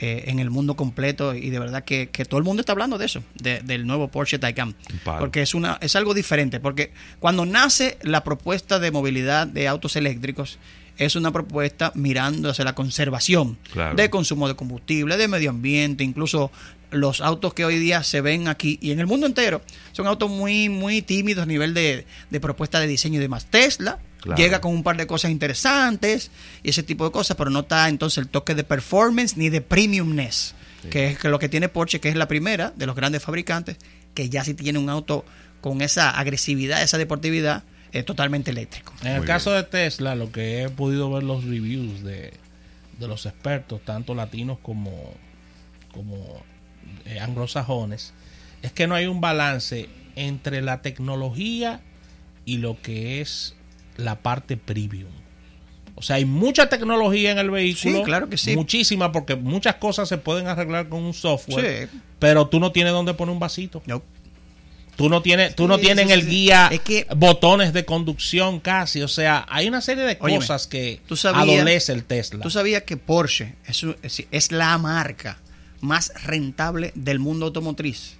eh, 0.00 0.24
en 0.26 0.38
el 0.38 0.50
mundo 0.50 0.74
completo. 0.76 1.34
Y 1.34 1.50
de 1.50 1.58
verdad 1.58 1.84
que, 1.84 2.08
que 2.10 2.24
todo 2.24 2.38
el 2.38 2.44
mundo 2.44 2.60
está 2.60 2.72
hablando 2.72 2.98
de 2.98 3.06
eso, 3.06 3.22
de- 3.34 3.60
del 3.60 3.86
nuevo 3.86 4.08
Porsche 4.08 4.38
Taycan. 4.38 4.74
Porque 5.04 5.42
es, 5.42 5.54
una, 5.54 5.78
es 5.80 5.96
algo 5.96 6.14
diferente. 6.14 6.60
Porque 6.60 6.92
cuando 7.20 7.44
nace 7.46 7.98
la 8.02 8.24
propuesta 8.24 8.78
de 8.78 8.90
movilidad 8.90 9.46
de 9.46 9.68
autos 9.68 9.96
eléctricos, 9.96 10.58
es 10.96 11.14
una 11.14 11.30
propuesta 11.32 11.92
mirando 11.94 12.50
hacia 12.50 12.64
la 12.64 12.74
conservación 12.74 13.56
Claro. 13.72 13.94
de 13.94 14.10
consumo 14.10 14.48
de 14.48 14.56
combustible, 14.56 15.16
de 15.16 15.28
medio 15.28 15.50
ambiente, 15.50 16.02
incluso 16.02 16.50
los 16.90 17.20
autos 17.20 17.54
que 17.54 17.64
hoy 17.64 17.78
día 17.78 18.02
se 18.02 18.20
ven 18.20 18.48
aquí 18.48 18.78
y 18.80 18.90
en 18.92 18.98
el 18.98 19.06
mundo 19.06 19.26
entero 19.26 19.60
son 19.92 20.06
autos 20.06 20.30
muy 20.30 20.68
muy 20.70 21.02
tímidos 21.02 21.42
a 21.42 21.46
nivel 21.46 21.74
de, 21.74 22.06
de 22.30 22.40
propuesta 22.40 22.80
de 22.80 22.86
diseño 22.88 23.18
y 23.18 23.20
demás. 23.22 23.46
Tesla 23.46 23.98
Claro. 24.28 24.42
llega 24.42 24.60
con 24.60 24.74
un 24.74 24.82
par 24.82 24.98
de 24.98 25.06
cosas 25.06 25.30
interesantes 25.30 26.30
y 26.62 26.68
ese 26.68 26.82
tipo 26.82 27.06
de 27.06 27.10
cosas, 27.10 27.34
pero 27.38 27.48
no 27.48 27.60
está 27.60 27.88
entonces 27.88 28.18
el 28.18 28.28
toque 28.28 28.54
de 28.54 28.62
performance 28.62 29.38
ni 29.38 29.48
de 29.48 29.62
premiumness, 29.62 30.54
que 30.90 31.08
es 31.08 31.18
que 31.18 31.30
lo 31.30 31.38
que 31.38 31.48
tiene 31.48 31.70
Porsche, 31.70 31.98
que 31.98 32.10
es 32.10 32.14
la 32.14 32.28
primera 32.28 32.74
de 32.76 32.84
los 32.84 32.94
grandes 32.94 33.22
fabricantes, 33.22 33.78
que 34.12 34.28
ya 34.28 34.44
sí 34.44 34.52
tiene 34.52 34.78
un 34.78 34.90
auto 34.90 35.24
con 35.62 35.80
esa 35.80 36.10
agresividad, 36.10 36.82
esa 36.82 36.98
deportividad, 36.98 37.64
eh, 37.92 38.02
totalmente 38.02 38.50
eléctrico. 38.50 38.92
En 39.00 39.12
el 39.12 39.18
Muy 39.20 39.26
caso 39.26 39.50
de 39.52 39.62
Tesla, 39.62 40.14
lo 40.14 40.30
que 40.30 40.62
he 40.62 40.68
podido 40.68 41.10
ver 41.10 41.22
los 41.22 41.44
reviews 41.44 42.02
de, 42.02 42.34
de 42.98 43.08
los 43.08 43.24
expertos, 43.24 43.80
tanto 43.82 44.14
latinos 44.14 44.58
como, 44.60 45.14
como 45.90 46.42
eh, 47.06 47.18
anglosajones, 47.18 48.12
es 48.60 48.72
que 48.72 48.86
no 48.86 48.94
hay 48.94 49.06
un 49.06 49.22
balance 49.22 49.88
entre 50.16 50.60
la 50.60 50.82
tecnología 50.82 51.80
y 52.44 52.58
lo 52.58 52.80
que 52.82 53.22
es 53.22 53.54
la 53.98 54.16
parte 54.22 54.56
premium. 54.56 55.10
O 55.94 56.02
sea, 56.02 56.16
hay 56.16 56.24
mucha 56.24 56.68
tecnología 56.68 57.32
en 57.32 57.38
el 57.38 57.50
vehículo. 57.50 57.98
Sí, 57.98 58.02
claro 58.04 58.28
que 58.30 58.38
sí. 58.38 58.54
Muchísima, 58.56 59.12
porque 59.12 59.34
muchas 59.36 59.74
cosas 59.74 60.08
se 60.08 60.16
pueden 60.16 60.46
arreglar 60.46 60.88
con 60.88 61.02
un 61.02 61.12
software. 61.12 61.88
Sí. 61.92 61.98
Pero 62.20 62.46
tú 62.48 62.58
no 62.60 62.72
tienes 62.72 62.92
dónde 62.92 63.14
poner 63.14 63.32
un 63.32 63.40
vasito. 63.40 63.82
No. 63.86 64.02
Tú 64.96 65.08
no 65.08 65.22
tienes, 65.22 65.54
tú 65.54 65.68
no 65.68 65.78
tienes 65.78 66.06
sí, 66.06 66.12
el 66.12 66.26
guía 66.26 66.68
Es 66.72 66.80
que- 66.80 67.06
botones 67.16 67.72
de 67.72 67.84
conducción 67.84 68.58
casi. 68.58 69.02
O 69.02 69.08
sea, 69.08 69.46
hay 69.48 69.68
una 69.68 69.80
serie 69.80 70.02
de 70.04 70.16
Óyeme, 70.20 70.40
cosas 70.40 70.66
que 70.66 71.00
tú 71.06 71.14
sabías- 71.16 71.42
adolece 71.58 71.92
el 71.92 72.04
Tesla. 72.04 72.42
¿Tú 72.42 72.50
sabías 72.50 72.82
que 72.82 72.96
Porsche 72.96 73.54
es, 73.66 73.82
un- 73.84 73.96
es- 74.02 74.24
es 74.30 74.50
la 74.52 74.76
marca 74.78 75.38
más 75.80 76.12
rentable 76.24 76.90
del 76.96 77.20
mundo 77.20 77.46
automotriz? 77.46 78.16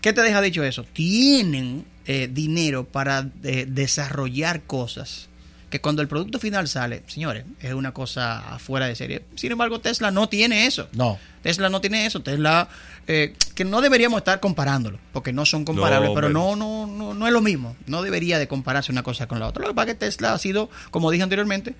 ¿Qué 0.00 0.12
te 0.14 0.22
deja 0.22 0.40
dicho 0.40 0.64
eso? 0.64 0.84
Tienen 0.84 1.84
eh, 2.06 2.28
dinero 2.30 2.84
para 2.84 3.28
eh, 3.42 3.66
desarrollar 3.68 4.62
cosas 4.62 5.28
que 5.72 5.80
cuando 5.80 6.02
el 6.02 6.08
producto 6.08 6.38
final 6.38 6.68
sale, 6.68 7.02
señores, 7.06 7.46
es 7.60 7.72
una 7.72 7.92
cosa 7.92 8.58
fuera 8.58 8.86
de 8.86 8.94
serie. 8.94 9.22
Sin 9.36 9.52
embargo, 9.52 9.80
Tesla 9.80 10.10
no 10.10 10.28
tiene 10.28 10.66
eso. 10.66 10.86
No. 10.92 11.18
Tesla 11.42 11.70
no 11.70 11.80
tiene 11.80 12.04
eso. 12.04 12.20
Tesla, 12.20 12.68
eh, 13.06 13.34
que 13.54 13.64
no 13.64 13.80
deberíamos 13.80 14.18
estar 14.18 14.38
comparándolo, 14.38 14.98
porque 15.14 15.32
no 15.32 15.46
son 15.46 15.64
comparables, 15.64 16.10
No, 16.10 16.14
pero 16.14 16.28
no, 16.28 16.56
no, 16.56 16.86
no, 16.86 17.14
no 17.14 17.26
es 17.26 17.32
lo 17.32 17.40
mismo. 17.40 17.74
No 17.86 18.02
debería 18.02 18.38
de 18.38 18.48
compararse 18.48 18.92
una 18.92 19.02
cosa 19.02 19.26
con 19.26 19.40
la 19.40 19.46
otra. 19.46 19.62
Lo 19.62 19.68
que 19.68 19.74
pasa 19.74 19.92
es 19.92 19.94
que 19.94 20.00
Tesla 20.00 20.34
ha 20.34 20.38
sido, 20.38 20.68
como 20.90 21.10
dije 21.10 21.22
anteriormente, 21.22 21.74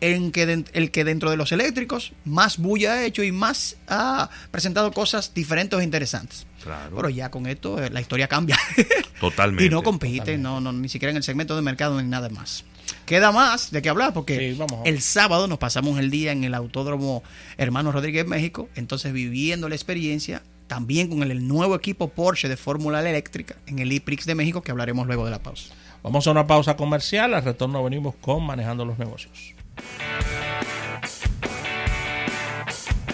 en 0.00 0.30
que 0.30 0.64
el 0.72 0.90
que 0.90 1.04
dentro 1.04 1.30
de 1.30 1.36
los 1.36 1.50
eléctricos 1.52 2.12
más 2.24 2.58
bulla 2.58 2.92
ha 2.94 3.04
hecho 3.04 3.22
y 3.24 3.32
más 3.32 3.76
ha 3.88 4.30
presentado 4.50 4.92
cosas 4.92 5.34
diferentes 5.34 5.78
e 5.78 5.82
interesantes. 5.84 6.46
Claro. 6.62 6.96
Pero 6.96 7.08
ya 7.08 7.30
con 7.30 7.46
esto 7.46 7.82
eh, 7.82 7.90
la 7.90 8.00
historia 8.00 8.28
cambia. 8.28 8.56
Totalmente. 9.20 9.64
y 9.64 9.70
no 9.70 9.82
compite, 9.82 10.38
no, 10.38 10.60
no, 10.60 10.72
ni 10.72 10.88
siquiera 10.88 11.10
en 11.10 11.16
el 11.16 11.22
segmento 11.22 11.56
de 11.56 11.62
mercado 11.62 12.00
ni 12.00 12.08
nada 12.08 12.28
más. 12.28 12.64
Queda 13.06 13.32
más 13.32 13.70
de 13.70 13.82
qué 13.82 13.88
hablar 13.88 14.12
porque 14.14 14.38
Sí, 14.52 14.56
vamos. 14.58 14.80
el 14.84 15.00
sábado 15.02 15.46
nos 15.48 15.58
pasamos 15.58 15.98
el 15.98 16.10
día 16.10 16.32
en 16.32 16.44
el 16.44 16.54
Autódromo 16.54 17.22
Hermanos 17.56 17.94
Rodríguez 17.94 18.26
México, 18.26 18.68
entonces 18.76 19.12
viviendo 19.12 19.68
la 19.68 19.74
experiencia 19.74 20.42
también 20.68 21.08
con 21.08 21.22
el 21.22 21.48
nuevo 21.48 21.74
equipo 21.74 22.08
Porsche 22.08 22.48
de 22.48 22.56
Fórmula 22.56 23.00
Eléctrica 23.00 23.56
en 23.66 23.78
el 23.78 23.90
IPRIX 23.92 24.26
de 24.26 24.34
México 24.34 24.62
que 24.62 24.70
hablaremos 24.70 25.06
luego 25.06 25.24
de 25.24 25.30
la 25.30 25.42
pausa. 25.42 25.74
Vamos 26.02 26.26
a 26.26 26.30
una 26.30 26.46
pausa 26.46 26.76
comercial. 26.76 27.34
Al 27.34 27.42
retorno 27.44 27.82
venimos 27.82 28.14
con 28.20 28.44
Manejando 28.44 28.84
los 28.84 28.98
Negocios. 28.98 29.54
Thank 29.80 30.32
you. 30.32 30.37